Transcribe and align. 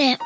Pamité. 0.00 0.18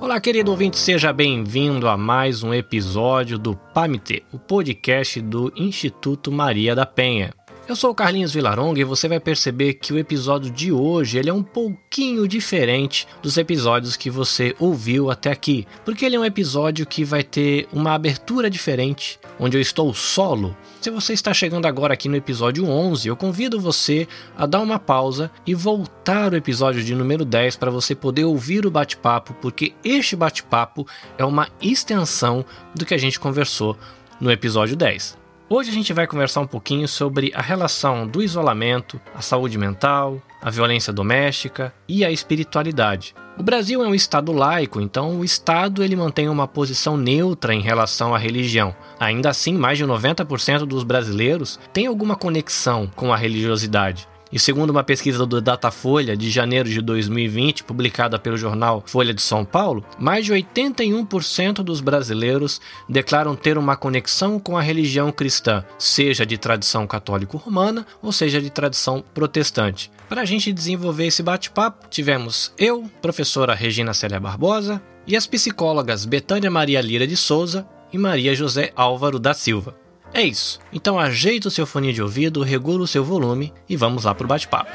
Olá, 0.00 0.20
querido 0.20 0.50
ouvinte, 0.50 0.78
seja 0.78 1.12
bem-vindo 1.12 1.86
a 1.86 1.96
mais 1.96 2.42
um 2.42 2.54
episódio 2.54 3.38
do 3.38 3.54
PAMITE, 3.54 4.24
o 4.32 4.38
podcast 4.38 5.20
do 5.20 5.52
Instituto 5.54 6.32
Maria 6.32 6.74
da 6.74 6.86
Penha. 6.86 7.34
Eu 7.68 7.74
sou 7.74 7.90
o 7.90 7.94
Carlinhos 7.96 8.32
Vilaronga 8.32 8.80
e 8.80 8.84
você 8.84 9.08
vai 9.08 9.18
perceber 9.18 9.74
que 9.74 9.92
o 9.92 9.98
episódio 9.98 10.52
de 10.52 10.70
hoje 10.70 11.18
ele 11.18 11.28
é 11.28 11.34
um 11.34 11.42
pouquinho 11.42 12.28
diferente 12.28 13.08
dos 13.20 13.36
episódios 13.36 13.96
que 13.96 14.08
você 14.08 14.54
ouviu 14.60 15.10
até 15.10 15.32
aqui, 15.32 15.66
porque 15.84 16.04
ele 16.04 16.14
é 16.14 16.20
um 16.20 16.24
episódio 16.24 16.86
que 16.86 17.02
vai 17.02 17.24
ter 17.24 17.66
uma 17.72 17.92
abertura 17.92 18.48
diferente, 18.48 19.18
onde 19.36 19.56
eu 19.56 19.60
estou 19.60 19.92
solo. 19.92 20.56
Se 20.80 20.90
você 20.90 21.12
está 21.12 21.34
chegando 21.34 21.66
agora 21.66 21.92
aqui 21.92 22.08
no 22.08 22.14
episódio 22.14 22.64
11, 22.68 23.08
eu 23.08 23.16
convido 23.16 23.58
você 23.58 24.06
a 24.38 24.46
dar 24.46 24.60
uma 24.60 24.78
pausa 24.78 25.28
e 25.44 25.52
voltar 25.52 26.32
ao 26.32 26.38
episódio 26.38 26.84
de 26.84 26.94
número 26.94 27.24
10 27.24 27.56
para 27.56 27.68
você 27.68 27.96
poder 27.96 28.26
ouvir 28.26 28.64
o 28.64 28.70
bate-papo, 28.70 29.34
porque 29.42 29.74
este 29.82 30.14
bate-papo 30.14 30.86
é 31.18 31.24
uma 31.24 31.48
extensão 31.60 32.44
do 32.72 32.86
que 32.86 32.94
a 32.94 32.98
gente 32.98 33.18
conversou 33.18 33.76
no 34.20 34.30
episódio 34.30 34.76
10. 34.76 35.25
Hoje 35.48 35.70
a 35.70 35.72
gente 35.72 35.92
vai 35.92 36.08
conversar 36.08 36.40
um 36.40 36.46
pouquinho 36.46 36.88
sobre 36.88 37.30
a 37.32 37.40
relação 37.40 38.04
do 38.04 38.20
isolamento, 38.20 39.00
a 39.14 39.22
saúde 39.22 39.56
mental, 39.56 40.20
a 40.42 40.50
violência 40.50 40.92
doméstica 40.92 41.72
e 41.86 42.04
a 42.04 42.10
espiritualidade. 42.10 43.14
O 43.38 43.44
Brasil 43.44 43.80
é 43.80 43.86
um 43.86 43.94
estado 43.94 44.32
laico, 44.32 44.80
então 44.80 45.20
o 45.20 45.24
estado 45.24 45.84
ele 45.84 45.94
mantém 45.94 46.28
uma 46.28 46.48
posição 46.48 46.96
neutra 46.96 47.54
em 47.54 47.60
relação 47.60 48.12
à 48.12 48.18
religião. 48.18 48.74
Ainda 48.98 49.30
assim, 49.30 49.52
mais 49.52 49.78
de 49.78 49.84
90% 49.84 50.66
dos 50.66 50.82
brasileiros 50.82 51.60
têm 51.72 51.86
alguma 51.86 52.16
conexão 52.16 52.90
com 52.96 53.12
a 53.12 53.16
religiosidade. 53.16 54.08
E 54.36 54.38
segundo 54.38 54.68
uma 54.68 54.84
pesquisa 54.84 55.24
do 55.24 55.40
Datafolha 55.40 56.14
de 56.14 56.28
janeiro 56.28 56.68
de 56.68 56.82
2020, 56.82 57.64
publicada 57.64 58.18
pelo 58.18 58.36
jornal 58.36 58.82
Folha 58.84 59.14
de 59.14 59.22
São 59.22 59.46
Paulo, 59.46 59.82
mais 59.98 60.26
de 60.26 60.32
81% 60.34 61.62
dos 61.62 61.80
brasileiros 61.80 62.60
declaram 62.86 63.34
ter 63.34 63.56
uma 63.56 63.78
conexão 63.78 64.38
com 64.38 64.54
a 64.54 64.60
religião 64.60 65.10
cristã, 65.10 65.64
seja 65.78 66.26
de 66.26 66.36
tradição 66.36 66.86
católico-romana 66.86 67.86
ou 68.02 68.12
seja 68.12 68.38
de 68.38 68.50
tradição 68.50 69.02
protestante. 69.14 69.90
Para 70.06 70.20
a 70.20 70.26
gente 70.26 70.52
desenvolver 70.52 71.06
esse 71.06 71.22
bate-papo, 71.22 71.88
tivemos 71.88 72.52
eu, 72.58 72.90
professora 73.00 73.54
Regina 73.54 73.94
Célia 73.94 74.20
Barbosa, 74.20 74.82
e 75.06 75.16
as 75.16 75.26
psicólogas 75.26 76.04
Betânia 76.04 76.50
Maria 76.50 76.82
Lira 76.82 77.06
de 77.06 77.16
Souza 77.16 77.66
e 77.90 77.96
Maria 77.96 78.34
José 78.34 78.70
Álvaro 78.76 79.18
da 79.18 79.32
Silva. 79.32 79.85
É 80.12 80.22
isso. 80.22 80.58
Então 80.72 80.98
ajeita 80.98 81.48
o 81.48 81.50
seu 81.50 81.66
fone 81.66 81.92
de 81.92 82.02
ouvido, 82.02 82.42
regula 82.42 82.84
o 82.84 82.86
seu 82.86 83.04
volume 83.04 83.52
e 83.68 83.76
vamos 83.76 84.04
lá 84.04 84.14
pro 84.14 84.26
bate-papo. 84.26 84.70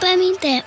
Pamité. 0.00 0.64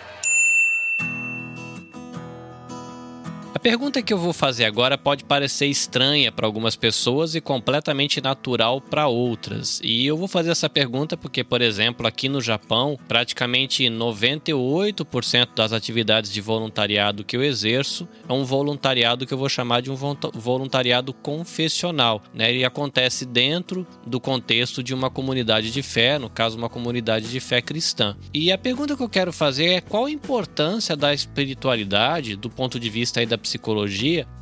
A 3.59 3.61
pergunta 3.61 4.02
que 4.02 4.13
eu 4.13 4.17
vou 4.17 4.31
fazer 4.31 4.63
agora 4.63 4.97
pode 4.97 5.25
parecer 5.25 5.65
estranha 5.65 6.31
para 6.31 6.47
algumas 6.47 6.77
pessoas 6.77 7.35
e 7.35 7.41
completamente 7.41 8.21
natural 8.21 8.79
para 8.79 9.09
outras. 9.09 9.81
E 9.83 10.05
eu 10.05 10.16
vou 10.16 10.29
fazer 10.29 10.51
essa 10.51 10.69
pergunta 10.69 11.17
porque, 11.17 11.43
por 11.43 11.61
exemplo, 11.61 12.07
aqui 12.07 12.29
no 12.29 12.39
Japão, 12.39 12.97
praticamente 13.05 13.83
98% 13.83 15.49
das 15.53 15.73
atividades 15.73 16.31
de 16.31 16.39
voluntariado 16.39 17.25
que 17.25 17.35
eu 17.35 17.43
exerço 17.43 18.07
é 18.29 18.31
um 18.31 18.45
voluntariado 18.45 19.27
que 19.27 19.33
eu 19.33 19.38
vou 19.38 19.49
chamar 19.49 19.81
de 19.81 19.91
um 19.91 19.97
voluntariado 20.35 21.11
confessional. 21.11 22.23
Né? 22.33 22.51
Ele 22.51 22.63
acontece 22.63 23.25
dentro 23.25 23.85
do 24.07 24.22
contexto 24.22 24.81
de 24.81 24.94
uma 24.94 25.09
comunidade 25.09 25.69
de 25.69 25.84
fé, 25.84 26.17
no 26.17 26.29
caso, 26.29 26.57
uma 26.57 26.69
comunidade 26.69 27.29
de 27.29 27.41
fé 27.41 27.61
cristã. 27.61 28.16
E 28.34 28.53
a 28.53 28.57
pergunta 28.57 28.95
que 28.95 29.03
eu 29.03 29.09
quero 29.09 29.34
fazer 29.34 29.66
é 29.66 29.81
qual 29.81 30.05
a 30.05 30.11
importância 30.11 30.95
da 30.95 31.13
espiritualidade 31.13 32.38
do 32.38 32.50
ponto 32.50 32.79
de 32.79 32.89
vista 32.89 33.19
da 33.25 33.38
psicologia 33.38 33.48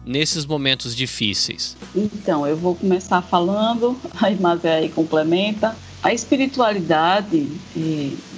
nesses 0.06 0.45
momentos 0.45 0.95
difíceis? 0.95 1.78
Então, 1.95 2.45
eu 2.47 2.57
vou 2.57 2.75
começar 2.75 3.22
falando, 3.22 3.97
a 4.19 4.29
Mazé 4.31 4.75
aí 4.75 4.90
complementa. 4.90 5.75
A 6.03 6.13
espiritualidade, 6.13 7.47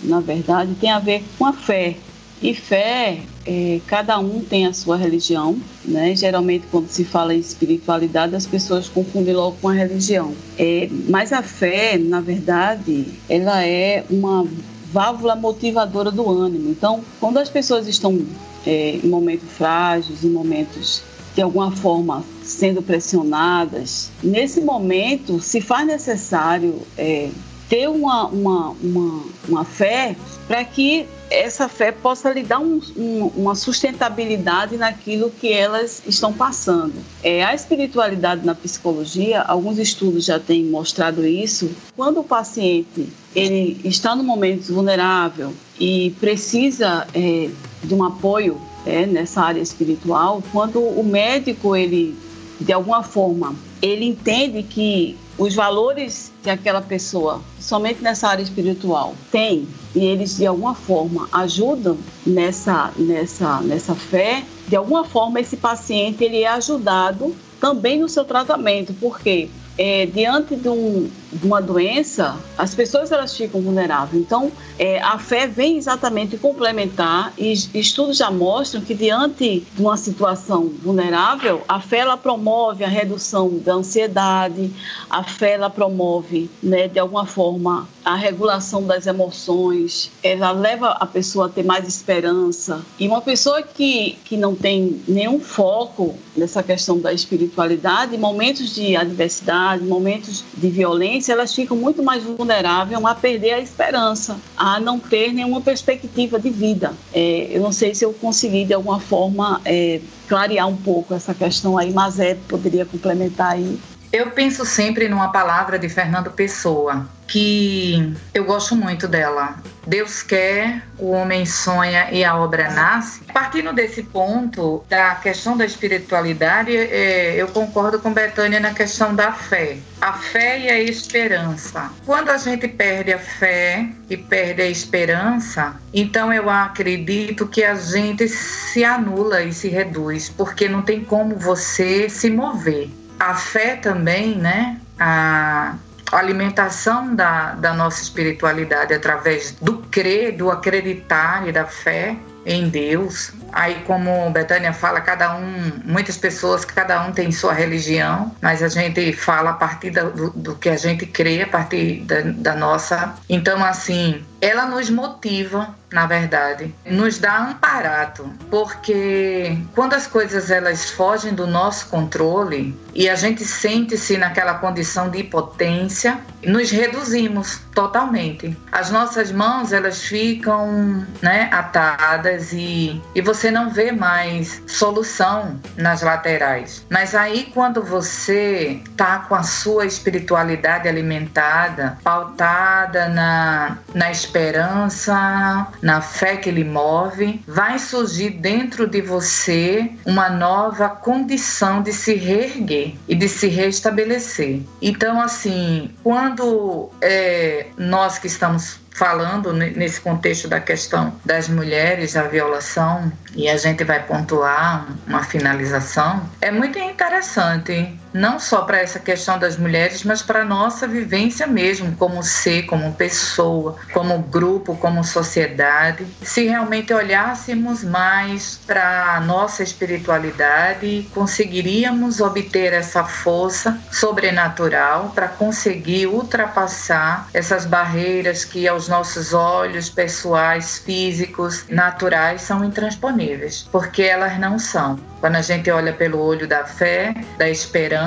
na 0.03 0.19
verdade, 0.19 0.74
tem 0.75 0.91
a 0.91 1.00
ver 1.00 1.24
com 1.38 1.46
a 1.46 1.53
fé. 1.53 1.97
E 2.41 2.53
fé, 2.53 3.19
é, 3.46 3.81
cada 3.85 4.18
um 4.18 4.40
tem 4.41 4.66
a 4.66 4.72
sua 4.72 4.96
religião, 4.96 5.59
né? 5.84 6.16
Geralmente, 6.16 6.66
quando 6.72 6.88
se 6.88 7.03
fala 7.03 7.36
em 7.36 7.40
espiritualidade, 7.40 8.34
as 8.34 8.47
pessoas 8.47 8.88
confundem 8.88 9.34
logo 9.34 9.57
com 9.62 9.68
a 9.68 9.74
religião. 9.74 10.34
É, 10.57 10.88
mas 11.09 11.34
a 11.34 11.44
fé, 11.44 11.97
na 11.97 12.22
verdade, 12.22 13.07
ela 13.28 13.66
é 13.66 14.06
uma 14.09 14.47
válvula 14.92 15.36
motivadora 15.36 16.12
do 16.12 16.28
ânimo. 16.30 16.70
Então, 16.70 17.02
quando 17.20 17.38
as 17.38 17.50
pessoas 17.50 17.88
estão 17.88 18.26
é, 18.66 19.00
em 19.04 19.08
momentos 19.08 19.50
frágeis, 19.50 20.24
em 20.24 20.30
momentos 20.30 21.02
de 21.36 21.42
alguma 21.42 21.72
forma 21.72 22.24
sendo 22.44 22.82
pressionadas, 22.82 24.10
nesse 24.24 24.62
momento 24.62 25.40
se 25.40 25.62
faz 25.62 25.86
necessário 25.86 26.82
é, 26.98 27.30
ter 27.69 27.88
uma, 27.88 28.25
uma, 28.28 28.69
uma, 28.81 29.24
uma 29.47 29.63
fé 29.63 30.16
para 30.47 30.66
que 30.66 31.07
essa 31.30 31.69
fé 31.69 31.91
possa 31.91 32.34
lhe 32.34 32.41
dar 32.41 32.57
um, 32.57 32.81
um, 32.97 33.31
uma 33.38 33.53
sustentabilidade 33.53 34.75
naquilo 34.78 35.30
que 35.30 35.53
elas 35.53 36.02
estão 36.07 36.34
passando. 36.34 36.96
É, 37.24 37.44
a 37.44 37.53
espiritualidade 37.53 38.44
na 38.44 38.56
psicologia, 38.56 39.41
alguns 39.44 39.78
estudos 39.78 40.25
já 40.25 40.40
têm 40.40 40.66
mostrado 40.66 41.25
isso. 41.25 41.69
Quando 41.96 42.22
o 42.22 42.24
paciente 42.24 43.07
ele 43.35 43.80
está 43.84 44.16
num 44.16 44.24
momento 44.24 44.74
vulnerável 44.74 45.53
e 45.80 46.16
precisa 46.19 47.06
é, 47.13 47.50
de 47.84 47.94
um 47.94 48.03
apoio 48.03 48.59
é, 48.86 49.06
nessa 49.06 49.44
área 49.44 49.62
espiritual, 49.62 50.41
quando 50.51 50.81
o 50.81 51.03
médico 51.03 51.75
ele 51.75 52.18
de 52.59 52.74
alguma 52.74 53.03
forma 53.03 53.56
ele 53.81 54.06
entende 54.06 54.63
que 54.63 55.16
os 55.40 55.56
valores 55.56 56.34
que 56.44 56.50
aquela 56.50 56.82
pessoa, 56.82 57.42
somente 57.60 58.04
nessa 58.04 58.28
área 58.28 58.44
espiritual, 58.44 59.16
tem 59.32 59.66
e 59.96 60.06
eles 60.06 60.36
de 60.36 60.46
alguma 60.46 60.76
forma 60.76 61.30
ajudam 61.32 61.98
nessa 62.28 62.92
nessa 62.98 63.62
nessa 63.62 63.96
fé, 63.96 64.44
de 64.68 64.76
alguma 64.76 65.06
forma 65.06 65.40
esse 65.40 65.56
paciente 65.56 66.24
ele 66.24 66.44
é 66.44 66.48
ajudado 66.50 67.34
também 67.60 68.00
no 68.00 68.10
seu 68.10 68.26
tratamento, 68.26 68.94
porque 69.00 69.50
é, 69.78 70.06
diante 70.06 70.58
de, 70.58 70.68
um, 70.68 71.10
de, 71.32 71.46
uma 71.46 71.62
doença, 71.62 72.38
as 72.58 72.74
pessoas 72.76 73.12
elas 73.12 73.36
ficam 73.36 73.62
vulneráveis. 73.62 74.22
Então, 74.22 74.52
é, 74.78 75.02
a 75.02 75.18
fé 75.18 75.48
vem 75.48 75.78
exatamente 75.78 76.38
complementar 76.38 77.34
e 77.38 77.54
estudos 77.74 78.18
já 78.18 78.32
mostram 78.32 78.82
que 78.82 78.94
diante 78.94 79.66
de 79.74 79.82
uma 79.82 79.98
situação 79.98 80.72
vulnerável, 80.82 81.64
a 81.68 81.80
fé 81.80 82.00
ela 82.00 82.18
promove 82.18 82.84
a 82.84 82.88
redução 82.88 83.58
da 83.60 83.74
ansiedade, 83.74 84.72
a 85.10 85.24
fé 85.24 85.54
ela 85.54 85.70
promove, 85.70 86.50
né, 86.62 86.88
de 86.88 87.00
alguma 87.00 87.26
forma, 87.26 87.88
a 88.04 88.16
regulação 88.16 88.84
das 88.84 89.06
emoções, 89.06 90.12
ela 90.24 90.52
leva 90.52 90.90
a 90.90 91.06
pessoa 91.06 91.46
a 91.46 91.50
ter 91.50 91.64
mais 91.64 91.88
esperança. 91.88 92.82
E 92.98 93.08
uma 93.08 93.22
pessoa 93.22 93.62
que, 93.62 94.18
que 94.26 94.36
não 94.36 94.56
tem 94.56 95.02
nenhum 95.08 95.40
foco 95.40 96.16
nessa 96.36 96.64
questão 96.64 97.00
da 97.00 97.14
espiritualidade, 97.14 98.18
momentos 98.18 98.74
de 98.74 98.96
adversidade, 98.96 99.84
momentos 99.84 100.44
de 100.56 100.70
violência, 100.70 101.19
elas 101.28 101.53
ficam 101.53 101.75
muito 101.75 102.02
mais 102.02 102.24
vulneráveis 102.24 103.03
a 103.03 103.16
perder 103.16 103.53
a 103.53 103.59
esperança, 103.59 104.38
a 104.56 104.80
não 104.80 105.00
ter 105.00 105.34
nenhuma 105.34 105.59
perspectiva 105.59 106.40
de 106.40 106.50
vida. 106.50 106.94
É, 107.13 107.47
eu 107.50 107.62
não 107.62 107.72
sei 107.72 107.94
se 107.96 108.06
eu 108.06 108.13
consegui, 108.13 108.63
de 108.63 108.74
alguma 108.74 109.00
forma, 109.00 109.60
é, 109.66 110.00
clarear 110.27 110.68
um 110.68 110.77
pouco 110.77 111.13
essa 111.13 111.33
questão 111.33 111.77
aí, 111.77 111.92
mas 111.92 112.19
é, 112.19 112.36
poderia 112.48 112.86
complementar 112.86 113.54
aí. 113.54 113.80
Eu 114.13 114.31
penso 114.31 114.66
sempre 114.66 115.10
numa 115.10 115.31
palavra 115.31 115.77
de 115.77 115.89
Fernando 115.89 116.31
Pessoa, 116.31 117.07
que 117.30 118.14
eu 118.34 118.44
gosto 118.44 118.76
muito 118.76 119.08
dela. 119.08 119.56
Deus 119.86 120.22
quer, 120.22 120.84
o 120.98 121.12
homem 121.12 121.46
sonha 121.46 122.10
e 122.12 122.24
a 122.24 122.36
obra 122.36 122.70
nasce. 122.72 123.22
Partindo 123.34 123.72
desse 123.72 124.04
ponto, 124.04 124.84
da 124.90 125.16
questão 125.16 125.56
da 125.56 125.66
espiritualidade, 125.66 126.76
é, 126.76 127.36
eu 127.36 127.48
concordo 127.48 128.00
com 128.00 128.14
Betânia 128.14 128.60
na 128.60 128.74
questão 128.74 129.16
da 129.16 129.31
fé. 129.31 129.78
A 130.02 130.14
fé 130.14 130.60
e 130.60 130.70
a 130.70 130.80
esperança. 130.80 131.92
Quando 132.06 132.30
a 132.30 132.38
gente 132.38 132.68
perde 132.68 133.14
a 133.14 133.20
fé 133.20 133.88
e 134.10 134.18
perde 134.18 134.62
a 134.62 134.68
esperança, 134.68 135.75
então 135.94 136.34
eu 136.34 136.50
acredito 136.50 137.48
que 137.48 137.64
a 137.64 137.75
gente 137.75 138.28
se 138.28 138.84
anula 138.84 139.44
e 139.44 139.54
se 139.54 139.70
reduz, 139.70 140.30
porque 140.30 140.68
não 140.68 140.82
tem 140.82 141.04
como 141.04 141.36
você 141.36 142.10
se 142.10 142.30
mover 142.30 142.90
a 143.20 143.34
fé 143.34 143.75
também, 143.75 144.36
né? 144.36 144.78
A 144.98 145.75
alimentação 146.12 147.16
da, 147.16 147.54
da 147.54 147.74
nossa 147.74 148.02
espiritualidade 148.02 148.94
através 148.94 149.52
do 149.62 149.78
crer, 149.92 150.36
do 150.36 150.50
acreditar 150.50 151.48
e 151.48 151.52
da 151.52 151.66
fé, 151.66 152.18
em 152.46 152.70
Deus. 152.70 153.34
Aí, 153.51 153.84
como 153.86 154.30
Betânia 154.31 154.74
fala, 154.74 155.01
cada 155.01 155.36
um, 155.36 155.72
muitas 155.86 156.18
pessoas, 156.18 156.66
cada 156.66 157.01
um 157.06 157.12
tem 157.12 157.31
sua 157.31 157.54
religião, 157.54 158.34
mas 158.42 158.62
a 158.62 158.68
gente 158.68 159.13
fala 159.13 159.51
a 159.51 159.54
partir 159.54 159.92
do, 159.92 160.30
do 160.31 160.56
que 160.56 160.69
a 160.69 160.78
gente 160.78 161.06
crê, 161.06 161.42
a 161.42 161.48
partir 161.48 162.01
da, 162.01 162.22
da 162.22 162.56
nossa. 162.56 163.16
Então, 163.30 163.63
assim, 163.63 164.24
ela 164.42 164.66
nos 164.66 164.90
motiva, 164.90 165.75
na 165.92 166.06
verdade, 166.06 166.74
nos 166.86 167.18
dá 167.18 167.40
amparado, 167.40 168.31
porque 168.50 169.57
quando 169.75 169.94
as 169.94 170.07
coisas 170.07 170.50
elas 170.50 170.90
fogem 170.92 171.34
do 171.34 171.46
nosso 171.46 171.88
controle 171.88 172.78
e 172.94 173.10
a 173.10 173.16
gente 173.16 173.44
sente-se 173.44 174.18
naquela 174.18 174.56
condição 174.56 175.10
de 175.10 175.22
impotência, 175.22 176.19
nos 176.46 176.69
reduzimos 176.69 177.60
totalmente. 177.74 178.57
As 178.72 178.92
nossas 178.92 179.31
mãos 179.31 179.74
elas 179.74 180.04
ficam, 180.04 181.06
né, 181.22 181.50
atadas 181.51 182.54
e, 182.54 183.01
e 183.13 183.22
você 183.22 183.38
não 183.51 183.69
vê 183.69 183.91
mais 183.91 184.62
solução 184.68 185.59
nas 185.77 186.01
laterais. 186.01 186.86
Mas 186.89 187.15
aí 187.15 187.50
quando 187.53 187.83
você 187.83 188.81
tá 188.95 189.19
com 189.19 189.36
a 189.36 189.44
sua 189.44 189.86
espiritualidade 189.86 190.88
alimentada, 190.88 191.97
pautada 192.03 193.07
na 193.09 193.77
na 193.94 194.12
esperança, 194.12 195.68
na 195.81 196.01
fé 196.01 196.38
que 196.38 196.51
lhe 196.51 196.63
move, 196.63 197.41
vai 197.47 197.80
surgir 197.80 198.31
dentro 198.31 198.88
de 198.88 199.01
você 199.01 199.91
uma 200.06 200.30
nova 200.30 200.89
condição 200.89 201.81
de 201.81 201.94
se 201.94 202.13
reerguer 202.13 202.95
e 203.07 203.15
de 203.15 203.27
se 203.27 203.47
restabelecer. 203.47 204.62
Então, 204.81 205.21
assim, 205.21 205.91
quando 206.03 206.89
é, 207.01 207.68
nós 207.77 208.18
que 208.18 208.27
estamos 208.27 208.80
falando 208.91 209.53
nesse 209.53 210.01
contexto 210.01 210.47
da 210.47 210.59
questão 210.59 211.13
das 211.25 211.47
mulheres, 211.47 212.15
a 212.15 212.24
violação, 212.24 213.12
e 213.36 213.47
a 213.47 213.57
gente 213.57 213.83
vai 213.83 214.03
pontuar 214.03 214.88
uma 215.07 215.24
finalização, 215.24 216.30
é 216.41 216.51
muito 216.51 216.77
interessante, 216.77 217.97
não 218.14 218.40
só 218.40 218.62
para 218.62 218.80
essa 218.80 219.00
questão 219.00 219.38
das 219.38 219.58
mulheres, 219.58 220.04
mas 220.04 220.22
para 220.22 220.42
a 220.42 220.46
nossa 220.46 220.88
vivência 220.88 221.46
mesmo, 221.46 221.96
como 221.96 222.24
ser, 222.24 222.64
como 222.64 222.94
pessoa, 222.94 223.76
como 223.94 224.20
grupo, 224.20 224.76
como 224.76 225.04
sociedade. 225.04 226.06
Se 226.22 226.46
realmente 226.46 226.94
olhássemos 226.94 227.84
mais 227.84 228.60
para 228.66 229.16
a 229.16 229.20
nossa 229.20 229.64
espiritualidade, 229.64 231.08
conseguiríamos 231.14 232.20
obter 232.20 232.74
essa 232.74 233.04
força 233.04 233.80
sobrenatural 233.92 235.12
para 235.14 235.28
conseguir 235.28 236.08
ultrapassar 236.08 237.28
essas 237.34 237.66
barreiras 237.66 238.46
que 238.46 238.68
aos 238.68 238.88
nossos 238.88 239.34
olhos 239.34 239.90
pessoais, 239.90 240.80
físicos, 240.80 241.66
naturais 241.70 242.42
são 242.42 242.64
intransponíveis, 242.64 243.68
porque 243.72 244.04
elas 244.04 244.38
não 244.40 244.58
são. 244.58 244.98
Quando 245.20 245.36
a 245.36 245.42
gente 245.42 245.70
olha 245.70 245.92
pelo 245.92 246.20
olho 246.20 246.48
da 246.48 246.64
fé, 246.64 247.14
da 247.38 247.50
esperança, 247.50 247.99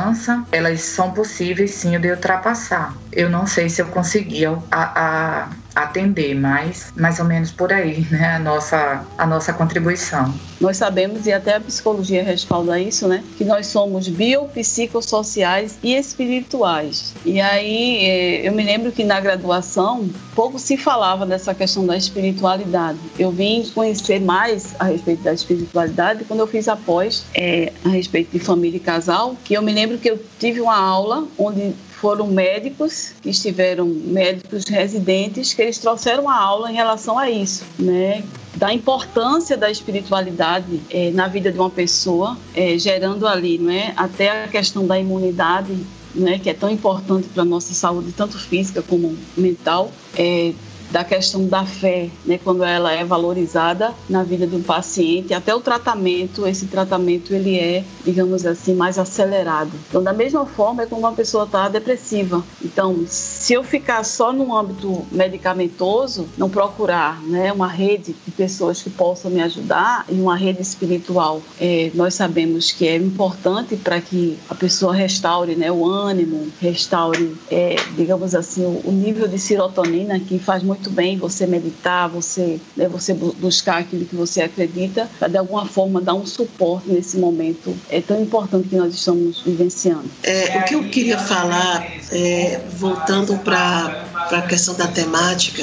elas 0.51 0.81
são 0.81 1.13
possíveis 1.13 1.75
sim 1.75 1.99
de 1.99 2.11
ultrapassar. 2.11 2.97
Eu 3.13 3.29
não 3.29 3.47
sei 3.47 3.69
se 3.69 3.83
eu 3.83 3.87
consegui 3.87 4.45
a, 4.47 4.61
a 4.71 5.49
atender, 5.75 6.35
mas 6.35 6.93
mais 6.97 7.19
ou 7.19 7.25
menos 7.25 7.51
por 7.51 7.73
aí, 7.73 8.07
né, 8.11 8.37
a 8.37 8.39
nossa, 8.39 9.05
a 9.17 9.27
nossa 9.27 9.53
contribuição. 9.53 10.33
Nós 10.61 10.77
sabemos, 10.77 11.27
e 11.27 11.33
até 11.33 11.57
a 11.57 11.61
psicologia 11.61 12.23
respalda 12.23 12.79
isso, 12.79 13.09
né, 13.09 13.23
que 13.37 13.45
nós 13.45 13.67
somos 13.67 14.09
biopsicossociais 14.09 15.79
e 15.83 15.95
espirituais. 15.95 17.15
E 17.25 17.41
aí 17.41 18.05
eh, 18.05 18.49
eu 18.49 18.53
me 18.53 18.63
lembro 18.63 18.93
que 18.93 19.03
na 19.03 19.21
graduação 19.21 20.09
pouco 20.35 20.59
se 20.59 20.77
falava 20.77 21.27
dessa 21.27 21.55
questão 21.55 21.85
da 21.87 21.97
espiritualidade. 21.97 22.99
Eu 23.19 23.31
vim 23.31 23.69
conhecer 23.75 24.21
mais 24.21 24.75
a 24.79 24.85
respeito 24.85 25.23
da 25.23 25.33
espiritualidade 25.33 26.25
quando 26.25 26.41
eu 26.41 26.47
fiz 26.47 26.69
a 26.69 26.77
pós 26.77 27.25
é, 27.35 27.73
a 27.85 27.89
respeito 27.89 28.31
de 28.31 28.39
família 28.39 28.77
e 28.77 28.81
casal, 28.81 29.37
que 29.45 29.55
eu 29.55 29.63
me 29.63 29.73
lembro 29.73 29.99
que 29.99 30.11
eu 30.11 30.23
tive 30.39 30.61
uma 30.61 30.77
aula 30.77 31.27
onde 31.39 31.75
foram 32.03 32.27
médicos 32.27 33.13
que 33.23 33.31
estiveram 33.31 33.87
médicos 33.87 34.65
residentes 34.65 35.55
que 35.55 35.63
eles 35.63 35.79
trouxeram 35.79 36.29
a 36.29 36.37
aula 36.37 36.69
em 36.69 36.75
relação 36.75 37.17
a 37.17 37.31
isso, 37.31 37.65
né? 37.79 38.25
Da 38.57 38.75
importância 38.75 39.57
da 39.57 39.71
espiritualidade 39.71 40.81
é, 40.91 41.13
na 41.13 41.29
vida 41.29 41.53
de 41.53 41.61
uma 41.61 41.71
pessoa, 41.71 42.37
é, 42.57 42.77
gerando 42.77 43.25
ali, 43.25 43.57
né? 43.57 43.93
Até 43.97 44.43
a 44.43 44.49
questão 44.49 44.85
da 44.85 44.99
imunidade, 44.99 45.79
né? 46.13 46.41
Que 46.41 46.51
é 46.51 46.55
tão 46.55 46.69
importante 46.69 47.29
para 47.29 47.43
a 47.43 47.47
nossa 47.47 47.73
saúde, 47.73 48.11
tanto 48.11 48.37
física 48.37 48.83
como 48.83 49.17
mental. 49.37 49.93
É, 50.19 50.53
da 50.93 51.03
questão 51.03 51.47
da 51.47 51.65
fé, 51.65 52.11
né, 52.27 52.39
quando 52.43 52.63
ela 52.63 52.93
é 52.93 53.03
valorizada 53.03 53.95
na 54.09 54.23
vida 54.23 54.47
um 54.55 54.63
paciente, 54.63 55.33
até 55.33 55.55
o 55.55 55.61
tratamento, 55.61 56.47
esse 56.47 56.67
tratamento 56.67 57.35
ele 57.35 57.59
é, 57.59 57.83
digamos 58.05 58.45
assim, 58.45 58.75
mais 58.75 58.99
acelerado. 58.99 59.71
Então, 59.89 60.03
da 60.03 60.13
mesma 60.13 60.45
forma 60.45 60.83
é 60.83 60.87
quando 60.87 61.01
uma 61.01 61.13
pessoa 61.13 61.45
está 61.45 61.69
depressiva. 61.69 62.45
Então, 62.63 63.05
se 63.09 63.55
eu 63.55 63.65
ficar 63.65 64.05
só 64.05 64.33
no 64.33 64.55
âmbito 64.55 65.07
medicamentoso, 65.11 66.29
não 66.37 66.51
procurar, 66.51 67.23
né, 67.23 67.51
uma 67.53 67.69
rede 67.69 68.15
de 68.27 68.31
pessoas 68.31 68.83
que 68.83 68.91
possam 68.91 69.31
me 69.31 69.41
ajudar 69.41 70.05
e 70.11 70.15
uma 70.15 70.37
rede 70.37 70.61
espiritual, 70.61 71.41
é, 71.59 71.91
nós 71.95 72.15
sabemos 72.15 72.71
que 72.71 72.87
é 72.87 72.97
importante 72.97 73.77
para 73.77 73.99
que 74.01 74.39
a 74.51 74.55
pessoa 74.55 74.93
restaure, 74.93 75.57
né, 75.57 75.73
o 75.73 75.87
ânimo, 75.87 76.49
restaure, 76.61 77.35
é, 77.51 77.77
digamos 77.97 78.35
assim, 78.35 78.65
o, 78.65 78.83
o 78.85 78.93
nível 78.93 79.27
de 79.27 79.39
serotonina 79.39 80.21
que 80.21 80.39
faz 80.39 80.63
muito 80.63 80.82
muito 80.83 80.91
bem 80.91 81.17
você 81.17 81.47
meditar, 81.47 82.09
você, 82.09 82.59
né, 82.77 82.89
você 82.89 83.15
buscar 83.15 83.79
aquilo 83.79 84.05
que 84.05 84.17
você 84.17 84.43
acredita, 84.43 85.09
para 85.17 85.29
de 85.29 85.39
alguma 85.39 85.65
forma 85.65 86.01
dar 86.01 86.15
um 86.15 86.27
suporte 86.27 86.89
nesse 86.89 87.19
momento 87.19 87.73
é 87.89 88.01
tão 88.01 88.21
importante 88.21 88.69
que 88.69 88.75
nós 88.77 88.93
estamos 88.93 89.43
vivenciando. 89.43 90.11
É, 90.25 90.59
o 90.59 90.65
que 90.65 90.75
eu 90.75 90.89
queria 90.91 91.19
falar, 91.19 91.87
é, 92.11 92.61
voltando 92.77 93.39
para 93.39 94.09
a 94.33 94.43
questão 94.43 94.75
da 94.75 94.89
temática, 94.89 95.63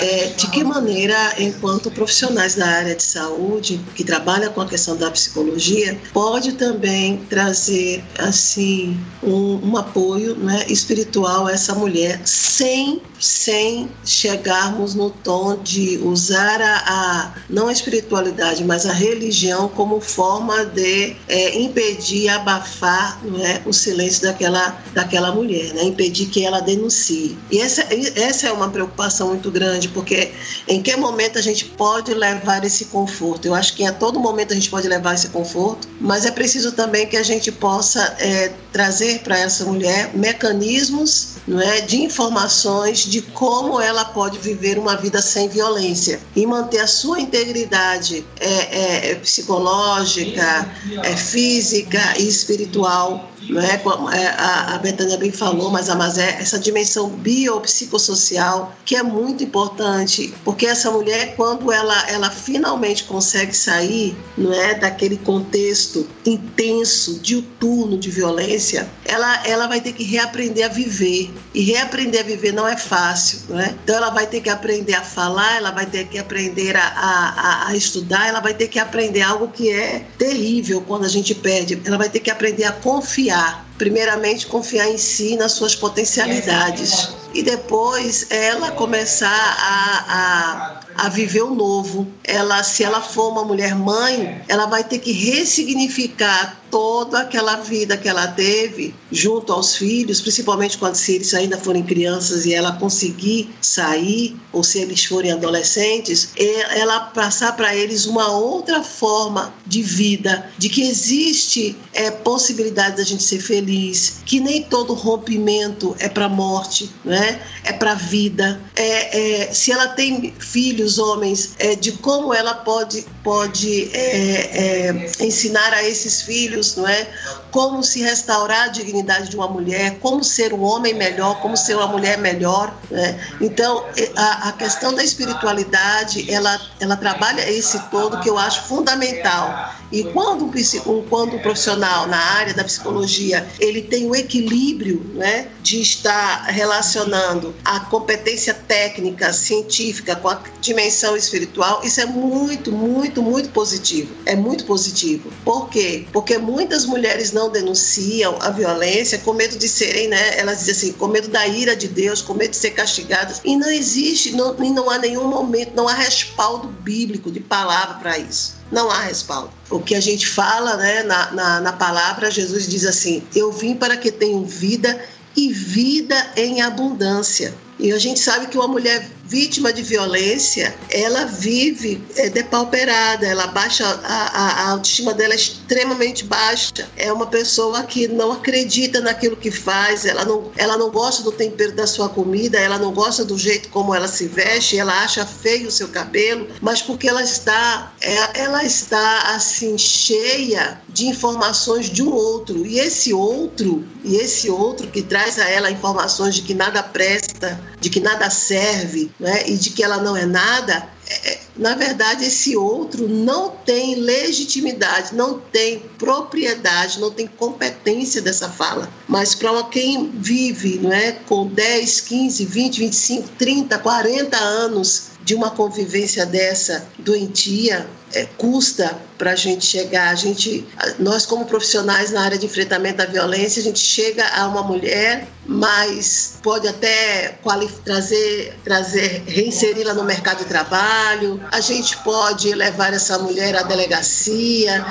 é 0.00 0.32
de 0.36 0.46
que 0.46 0.64
maneira, 0.64 1.34
enquanto 1.38 1.90
profissionais 1.90 2.54
da 2.54 2.66
área 2.66 2.94
de 2.94 3.02
saúde, 3.02 3.78
que 3.94 4.02
trabalham 4.02 4.50
com 4.52 4.62
a 4.62 4.66
questão 4.66 4.96
da 4.96 5.10
psicologia, 5.10 5.98
pode 6.12 6.52
também 6.52 7.18
trazer 7.28 8.02
assim 8.18 8.98
um, 9.22 9.72
um 9.72 9.76
apoio 9.76 10.34
né, 10.36 10.64
espiritual 10.68 11.48
a 11.48 11.52
essa 11.52 11.74
mulher 11.74 12.20
sem, 12.24 13.02
sem 13.20 13.90
chegar 14.04 14.53
chegarmos 14.54 14.94
no 14.94 15.10
tom 15.10 15.56
de 15.62 15.98
usar 15.98 16.60
a, 16.60 16.82
a 16.86 17.34
não 17.50 17.68
a 17.68 17.72
espiritualidade, 17.72 18.64
mas 18.64 18.86
a 18.86 18.92
religião 18.92 19.68
como 19.68 20.00
forma 20.00 20.64
de 20.66 21.16
é, 21.28 21.58
impedir, 21.58 22.28
abafar 22.28 23.20
é, 23.40 23.60
o 23.66 23.72
silêncio 23.72 24.22
daquela, 24.22 24.80
daquela 24.92 25.32
mulher, 25.32 25.74
né? 25.74 25.84
impedir 25.84 26.26
que 26.26 26.44
ela 26.44 26.60
denuncie. 26.60 27.36
E 27.50 27.58
essa, 27.58 27.84
essa 28.16 28.48
é 28.48 28.52
uma 28.52 28.68
preocupação 28.68 29.28
muito 29.28 29.50
grande, 29.50 29.88
porque 29.88 30.30
em 30.68 30.80
que 30.80 30.94
momento 30.96 31.38
a 31.38 31.42
gente 31.42 31.64
pode 31.64 32.14
levar 32.14 32.64
esse 32.64 32.86
conforto? 32.86 33.46
Eu 33.46 33.54
acho 33.54 33.74
que 33.74 33.84
a 33.84 33.92
todo 33.92 34.20
momento 34.20 34.52
a 34.52 34.54
gente 34.54 34.70
pode 34.70 34.86
levar 34.86 35.14
esse 35.14 35.28
conforto, 35.28 35.88
mas 36.00 36.24
é 36.24 36.30
preciso 36.30 36.72
também 36.72 37.06
que 37.06 37.16
a 37.16 37.22
gente 37.22 37.50
possa 37.50 38.00
é, 38.18 38.52
trazer 38.72 39.20
para 39.20 39.36
essa 39.38 39.64
mulher 39.64 40.10
mecanismos 40.14 41.34
não 41.46 41.60
é, 41.60 41.80
de 41.80 42.02
informações 42.02 43.00
de 43.00 43.20
como 43.20 43.80
ela 43.80 44.04
pode 44.04 44.38
viver 44.44 44.78
uma 44.78 44.96
vida 44.96 45.20
sem 45.22 45.48
violência 45.48 46.20
e 46.36 46.46
manter 46.46 46.80
a 46.80 46.86
sua 46.86 47.18
integridade 47.18 48.24
é, 48.38 49.10
é, 49.10 49.14
psicológica, 49.16 50.70
é, 51.02 51.16
física 51.16 52.14
e 52.18 52.28
espiritual 52.28 53.30
não 53.48 53.60
é? 53.60 54.26
a, 54.38 54.74
a 54.74 54.78
Betânia 54.78 55.16
bem 55.16 55.30
falou, 55.30 55.70
mas, 55.70 55.88
mas 55.88 56.18
é 56.18 56.40
essa 56.40 56.58
dimensão 56.58 57.08
biopsicossocial 57.10 58.74
que 58.84 58.96
é 58.96 59.02
muito 59.02 59.44
importante, 59.44 60.34
porque 60.44 60.66
essa 60.66 60.90
mulher, 60.90 61.34
quando 61.36 61.70
ela, 61.70 62.08
ela 62.08 62.30
finalmente 62.30 63.04
consegue 63.04 63.54
sair 63.54 64.16
não 64.36 64.52
é, 64.52 64.74
daquele 64.74 65.16
contexto 65.18 66.08
intenso, 66.24 67.18
diuturno 67.20 67.98
de 67.98 68.10
violência, 68.10 68.88
ela, 69.04 69.46
ela 69.46 69.66
vai 69.66 69.80
ter 69.80 69.92
que 69.92 70.04
reaprender 70.04 70.64
a 70.64 70.68
viver. 70.68 71.32
E 71.54 71.62
reaprender 71.62 72.20
a 72.20 72.24
viver 72.24 72.52
não 72.52 72.66
é 72.66 72.76
fácil, 72.76 73.40
não 73.48 73.60
é? 73.60 73.74
Então 73.82 73.96
ela 73.96 74.10
vai 74.10 74.26
ter 74.26 74.40
que 74.40 74.50
aprender 74.50 74.94
a 74.94 75.02
falar, 75.02 75.56
ela 75.56 75.70
vai 75.70 75.86
ter 75.86 76.06
que 76.06 76.18
aprender 76.18 76.76
a, 76.76 76.86
a, 76.86 77.68
a 77.68 77.76
estudar, 77.76 78.28
ela 78.28 78.40
vai 78.40 78.54
ter 78.54 78.68
que 78.68 78.78
aprender 78.78 79.22
algo 79.22 79.48
que 79.48 79.70
é 79.70 80.04
terrível 80.18 80.80
quando 80.80 81.04
a 81.04 81.08
gente 81.08 81.34
perde. 81.34 81.80
Ela 81.84 81.98
vai 81.98 82.08
ter 82.08 82.20
que 82.20 82.30
aprender 82.30 82.64
a 82.64 82.72
confiar 82.72 83.33
confiar. 83.34 83.64
Primeiramente, 83.76 84.46
confiar 84.46 84.88
em 84.88 84.98
si, 84.98 85.36
nas 85.36 85.52
suas 85.52 85.74
potencialidades. 85.74 87.10
E 87.34 87.42
depois 87.42 88.30
ela 88.30 88.70
começar 88.70 89.56
a, 89.58 90.80
a, 90.96 91.08
viver 91.08 91.42
o 91.42 91.54
novo. 91.54 92.06
Ela, 92.22 92.62
se 92.62 92.82
ela 92.82 93.00
for 93.00 93.30
uma 93.30 93.44
mulher 93.44 93.74
mãe, 93.74 94.42
ela 94.48 94.66
vai 94.66 94.84
ter 94.84 94.98
que 94.98 95.12
ressignificar 95.12 96.60
toda 96.70 97.20
aquela 97.20 97.56
vida 97.56 97.96
que 97.96 98.08
ela 98.08 98.26
teve 98.26 98.92
junto 99.12 99.52
aos 99.52 99.76
filhos, 99.76 100.20
principalmente 100.20 100.76
quando 100.76 100.96
se 100.96 101.14
eles 101.14 101.32
ainda 101.32 101.56
forem 101.56 101.84
crianças 101.84 102.44
e 102.46 102.52
ela 102.52 102.72
conseguir 102.72 103.48
sair, 103.60 104.36
ou 104.52 104.64
se 104.64 104.80
eles 104.80 105.04
forem 105.04 105.30
adolescentes, 105.30 106.30
ela 106.36 106.98
passar 106.98 107.54
para 107.56 107.76
eles 107.76 108.06
uma 108.06 108.28
outra 108.32 108.82
forma 108.82 109.54
de 109.64 109.82
vida, 109.82 110.50
de 110.58 110.68
que 110.68 110.82
existe 110.82 111.76
é, 111.92 112.10
possibilidade 112.10 112.96
da 112.96 113.04
gente 113.04 113.22
ser 113.22 113.40
feliz, 113.40 114.16
que 114.26 114.40
nem 114.40 114.64
todo 114.64 114.94
rompimento 114.94 115.94
é 116.00 116.08
para 116.08 116.28
morte, 116.28 116.90
né? 117.04 117.40
é 117.64 117.72
para 117.72 117.94
vida. 117.94 118.60
É, 118.76 119.42
é, 119.42 119.52
se 119.52 119.72
ela 119.72 119.88
tem 119.88 120.32
filhos, 120.38 120.83
homens, 120.98 121.54
é, 121.58 121.74
de 121.74 121.92
como 121.92 122.32
ela 122.32 122.54
pode, 122.54 123.06
pode 123.22 123.90
é, 123.92 124.88
é, 124.88 125.24
ensinar 125.24 125.72
a 125.72 125.82
esses 125.82 126.22
filhos, 126.22 126.76
não 126.76 126.86
é? 126.86 127.08
Como 127.50 127.82
se 127.82 128.02
restaurar 128.02 128.64
a 128.64 128.68
dignidade 128.68 129.30
de 129.30 129.36
uma 129.36 129.48
mulher, 129.48 129.98
como 130.00 130.24
ser 130.24 130.52
um 130.52 130.62
homem 130.62 130.92
melhor, 130.92 131.40
como 131.40 131.56
ser 131.56 131.76
uma 131.76 131.86
mulher 131.86 132.18
melhor. 132.18 132.74
Né? 132.90 133.18
Então, 133.40 133.84
a, 134.16 134.48
a 134.48 134.52
questão 134.52 134.92
da 134.92 135.04
espiritualidade, 135.04 136.30
ela, 136.30 136.60
ela 136.80 136.96
trabalha 136.96 137.48
esse 137.48 137.78
todo 137.90 138.20
que 138.20 138.28
eu 138.28 138.36
acho 138.36 138.62
fundamental. 138.64 139.72
E 139.92 140.02
quando 140.12 140.44
um, 140.44 141.02
quando 141.08 141.36
um 141.36 141.38
profissional 141.38 142.08
na 142.08 142.18
área 142.18 142.52
da 142.52 142.64
psicologia 142.64 143.46
ele 143.60 143.80
tem 143.82 144.10
o 144.10 144.14
equilíbrio 144.14 145.00
né, 145.14 145.48
de 145.62 145.80
estar 145.80 146.46
relacionando 146.46 147.54
a 147.64 147.78
competência 147.80 148.52
técnica, 148.52 149.32
científica 149.32 150.16
com 150.16 150.28
a 150.28 150.36
dimensão 150.74 151.16
espiritual, 151.16 151.80
isso 151.84 152.00
é 152.00 152.04
muito, 152.04 152.72
muito, 152.72 153.22
muito 153.22 153.48
positivo. 153.50 154.12
É 154.26 154.34
muito 154.34 154.64
positivo. 154.64 155.30
Por 155.44 155.68
quê? 155.68 156.06
Porque 156.12 156.36
muitas 156.36 156.84
mulheres 156.84 157.32
não 157.32 157.48
denunciam 157.48 158.36
a 158.40 158.50
violência 158.50 159.18
com 159.18 159.32
medo 159.32 159.56
de 159.56 159.68
serem, 159.68 160.08
né? 160.08 160.38
Elas 160.38 160.58
dizem 160.58 160.72
assim, 160.72 160.92
com 160.92 161.06
medo 161.06 161.28
da 161.28 161.46
ira 161.46 161.76
de 161.76 161.86
Deus, 161.86 162.20
com 162.20 162.34
medo 162.34 162.50
de 162.50 162.56
ser 162.56 162.70
castigadas. 162.70 163.40
E 163.44 163.56
não 163.56 163.70
existe, 163.70 164.32
não, 164.32 164.56
e 164.62 164.70
não 164.70 164.90
há 164.90 164.98
nenhum 164.98 165.28
momento, 165.28 165.72
não 165.74 165.88
há 165.88 165.94
respaldo 165.94 166.68
bíblico 166.68 167.30
de 167.30 167.40
palavra 167.40 167.94
para 167.94 168.18
isso 168.18 168.64
não 168.72 168.90
há 168.90 169.02
respaldo. 169.02 169.50
O 169.70 169.78
que 169.78 169.94
a 169.94 170.00
gente 170.00 170.26
fala 170.26 170.76
né, 170.76 171.04
na, 171.04 171.30
na, 171.30 171.60
na 171.60 171.72
palavra, 171.74 172.28
Jesus 172.28 172.66
diz 172.66 172.84
assim: 172.84 173.22
Eu 173.32 173.52
vim 173.52 173.76
para 173.76 173.96
que 173.96 174.10
tenham 174.10 174.44
vida 174.44 175.00
e 175.36 175.52
vida 175.52 176.16
em 176.34 176.60
abundância. 176.60 177.54
E 177.78 177.92
a 177.92 177.98
gente 177.98 178.18
sabe 178.18 178.46
que 178.46 178.56
uma 178.56 178.66
mulher 178.66 179.08
vítima 179.26 179.72
de 179.72 179.82
violência, 179.82 180.74
ela 180.90 181.24
vive 181.24 182.02
é, 182.16 182.28
depauperada, 182.28 183.26
ela 183.26 183.46
baixa, 183.48 183.84
a, 184.04 184.66
a, 184.66 184.70
autoestima 184.70 185.14
dela 185.14 185.32
é 185.32 185.36
extremamente 185.36 186.24
baixa. 186.24 186.88
É 186.96 187.12
uma 187.12 187.26
pessoa 187.26 187.82
que 187.84 188.06
não 188.06 188.32
acredita 188.32 189.00
naquilo 189.00 189.36
que 189.36 189.50
faz, 189.50 190.04
ela 190.04 190.24
não, 190.24 190.50
ela 190.56 190.76
não 190.76 190.90
gosta 190.90 191.22
do 191.22 191.32
tempero 191.32 191.72
da 191.72 191.86
sua 191.86 192.08
comida, 192.08 192.58
ela 192.58 192.78
não 192.78 192.92
gosta 192.92 193.24
do 193.24 193.38
jeito 193.38 193.68
como 193.70 193.94
ela 193.94 194.08
se 194.08 194.26
veste, 194.26 194.78
ela 194.78 195.02
acha 195.02 195.24
feio 195.26 195.68
o 195.68 195.72
seu 195.72 195.88
cabelo, 195.88 196.48
mas 196.60 196.82
porque 196.82 197.08
ela 197.08 197.22
está, 197.22 197.92
é, 198.00 198.40
ela 198.40 198.64
está 198.64 199.34
assim 199.34 199.76
cheia 199.78 200.80
de 200.94 201.08
informações 201.08 201.90
de 201.90 202.02
um 202.02 202.12
outro. 202.12 202.64
E 202.64 202.78
esse 202.78 203.12
outro, 203.12 203.84
e 204.04 204.16
esse 204.16 204.48
outro 204.48 204.86
que 204.86 205.02
traz 205.02 205.38
a 205.38 205.48
ela 205.50 205.70
informações 205.70 206.36
de 206.36 206.42
que 206.42 206.54
nada 206.54 206.82
presta, 206.82 207.60
de 207.80 207.90
que 207.90 208.00
nada 208.00 208.30
serve, 208.30 209.10
né, 209.18 209.42
e 209.48 209.56
de 209.56 209.70
que 209.70 209.82
ela 209.82 209.98
não 209.98 210.16
é 210.16 210.24
nada, 210.24 210.88
é, 211.06 211.32
é, 211.32 211.40
na 211.56 211.74
verdade, 211.74 212.24
esse 212.24 212.56
outro 212.56 213.08
não 213.08 213.50
tem 213.50 213.94
legitimidade, 213.94 215.14
não 215.14 215.38
tem 215.38 215.80
propriedade, 215.98 217.00
não 217.00 217.10
tem 217.10 217.26
competência 217.26 218.20
dessa 218.20 218.48
fala. 218.48 218.88
Mas 219.06 219.34
para 219.34 219.62
quem 219.64 220.10
vive 220.10 220.78
não 220.78 220.92
é, 220.92 221.12
com 221.12 221.46
10, 221.46 222.00
15, 222.00 222.44
20, 222.44 222.78
25, 222.80 223.28
30, 223.38 223.78
40 223.78 224.36
anos 224.36 225.14
de 225.24 225.34
uma 225.34 225.50
convivência 225.50 226.26
dessa 226.26 226.86
doentia, 226.98 227.86
é, 228.12 228.26
custa 228.36 228.96
para 229.18 229.32
a 229.32 229.36
gente 229.36 229.64
chegar. 229.64 230.10
A 230.10 230.14
gente, 230.14 230.66
nós 230.98 231.24
como 231.24 231.46
profissionais 231.46 232.10
na 232.10 232.22
área 232.22 232.38
de 232.38 232.46
enfrentamento 232.46 232.98
da 232.98 233.06
violência, 233.06 233.60
a 233.60 233.64
gente 233.64 233.78
chega 233.78 234.26
a 234.28 234.46
uma 234.46 234.62
mulher, 234.62 235.26
mas 235.46 236.38
pode 236.42 236.68
até 236.68 237.38
trazer, 237.84 238.54
trazer 238.62 239.22
reinseri-la 239.26 239.94
no 239.94 240.04
mercado 240.04 240.38
de 240.38 240.44
trabalho. 240.44 241.40
A 241.50 241.60
gente 241.60 241.96
pode 241.98 242.54
levar 242.54 242.92
essa 242.92 243.18
mulher 243.18 243.56
à 243.56 243.62
delegacia, 243.62 244.84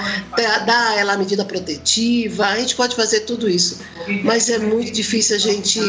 dar 0.66 0.90
a 0.90 0.96
ela 0.96 1.18
medida 1.18 1.46
protetiva. 1.46 2.46
A 2.46 2.60
gente 2.60 2.76
pode 2.76 2.96
fazer 2.96 3.22
tudo 3.22 3.50
isso, 3.50 3.80
mas 4.24 4.50
é 4.50 4.58
muito 4.58 4.92
difícil 4.92 5.36
a 5.36 5.40
gente 5.40 5.80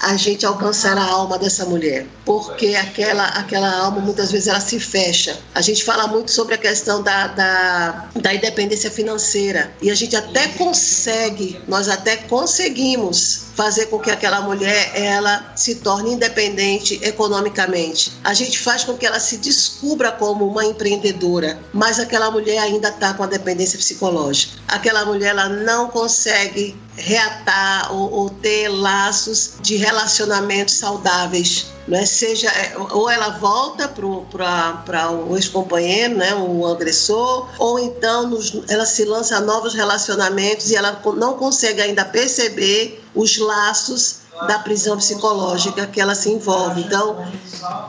a 0.00 0.16
gente 0.16 0.46
alcançar 0.46 0.96
a 0.96 1.04
alma 1.04 1.38
dessa 1.38 1.66
mulher, 1.66 2.06
porque 2.24 2.74
aquela, 2.74 3.24
aquela 3.24 3.70
alma 3.80 4.00
muitas 4.00 4.32
vezes 4.32 4.48
ela 4.48 4.60
se 4.60 4.80
fecha. 4.80 5.38
A 5.54 5.60
gente 5.60 5.84
fala 5.84 6.06
muito 6.06 6.30
sobre 6.30 6.54
a 6.54 6.58
questão 6.58 7.02
da, 7.02 7.26
da, 7.26 8.08
da 8.16 8.34
independência 8.34 8.90
financeira 8.90 9.70
e 9.82 9.90
a 9.90 9.94
gente 9.94 10.16
até 10.16 10.48
consegue, 10.48 11.60
nós 11.68 11.86
até 11.86 12.16
conseguimos 12.16 13.49
fazer 13.60 13.86
com 13.88 13.98
que 13.98 14.10
aquela 14.10 14.40
mulher 14.40 14.90
ela 14.94 15.52
se 15.54 15.74
torne 15.74 16.14
independente 16.14 16.98
economicamente. 17.02 18.10
A 18.24 18.32
gente 18.32 18.58
faz 18.58 18.84
com 18.84 18.96
que 18.96 19.04
ela 19.04 19.20
se 19.20 19.36
descubra 19.36 20.10
como 20.10 20.46
uma 20.46 20.64
empreendedora, 20.64 21.58
mas 21.70 22.00
aquela 22.00 22.30
mulher 22.30 22.58
ainda 22.58 22.88
está 22.88 23.12
com 23.12 23.22
a 23.22 23.26
dependência 23.26 23.78
psicológica. 23.78 24.54
Aquela 24.66 25.04
mulher 25.04 25.32
ela 25.32 25.50
não 25.50 25.90
consegue 25.90 26.74
reatar 26.96 27.94
ou, 27.94 28.10
ou 28.10 28.30
ter 28.30 28.68
laços 28.68 29.52
de 29.60 29.76
relacionamentos 29.76 30.76
saudáveis 30.76 31.66
né? 31.90 32.06
seja 32.06 32.48
é, 32.48 32.78
ou 32.92 33.10
ela 33.10 33.30
volta 33.30 33.88
para 33.88 35.10
o 35.10 35.36
ex-companheiro, 35.36 36.16
né? 36.16 36.34
o 36.34 36.64
agressor, 36.66 37.48
ou 37.58 37.78
então 37.80 38.28
nos, 38.28 38.62
ela 38.68 38.86
se 38.86 39.04
lança 39.04 39.36
a 39.36 39.40
novos 39.40 39.74
relacionamentos 39.74 40.70
e 40.70 40.76
ela 40.76 41.02
não 41.16 41.34
consegue 41.34 41.82
ainda 41.82 42.04
perceber 42.04 43.02
os 43.12 43.36
laços 43.38 44.19
da 44.46 44.58
prisão 44.58 44.96
psicológica 44.96 45.86
que 45.86 46.00
ela 46.00 46.14
se 46.14 46.30
envolve. 46.30 46.82
Então, 46.82 47.24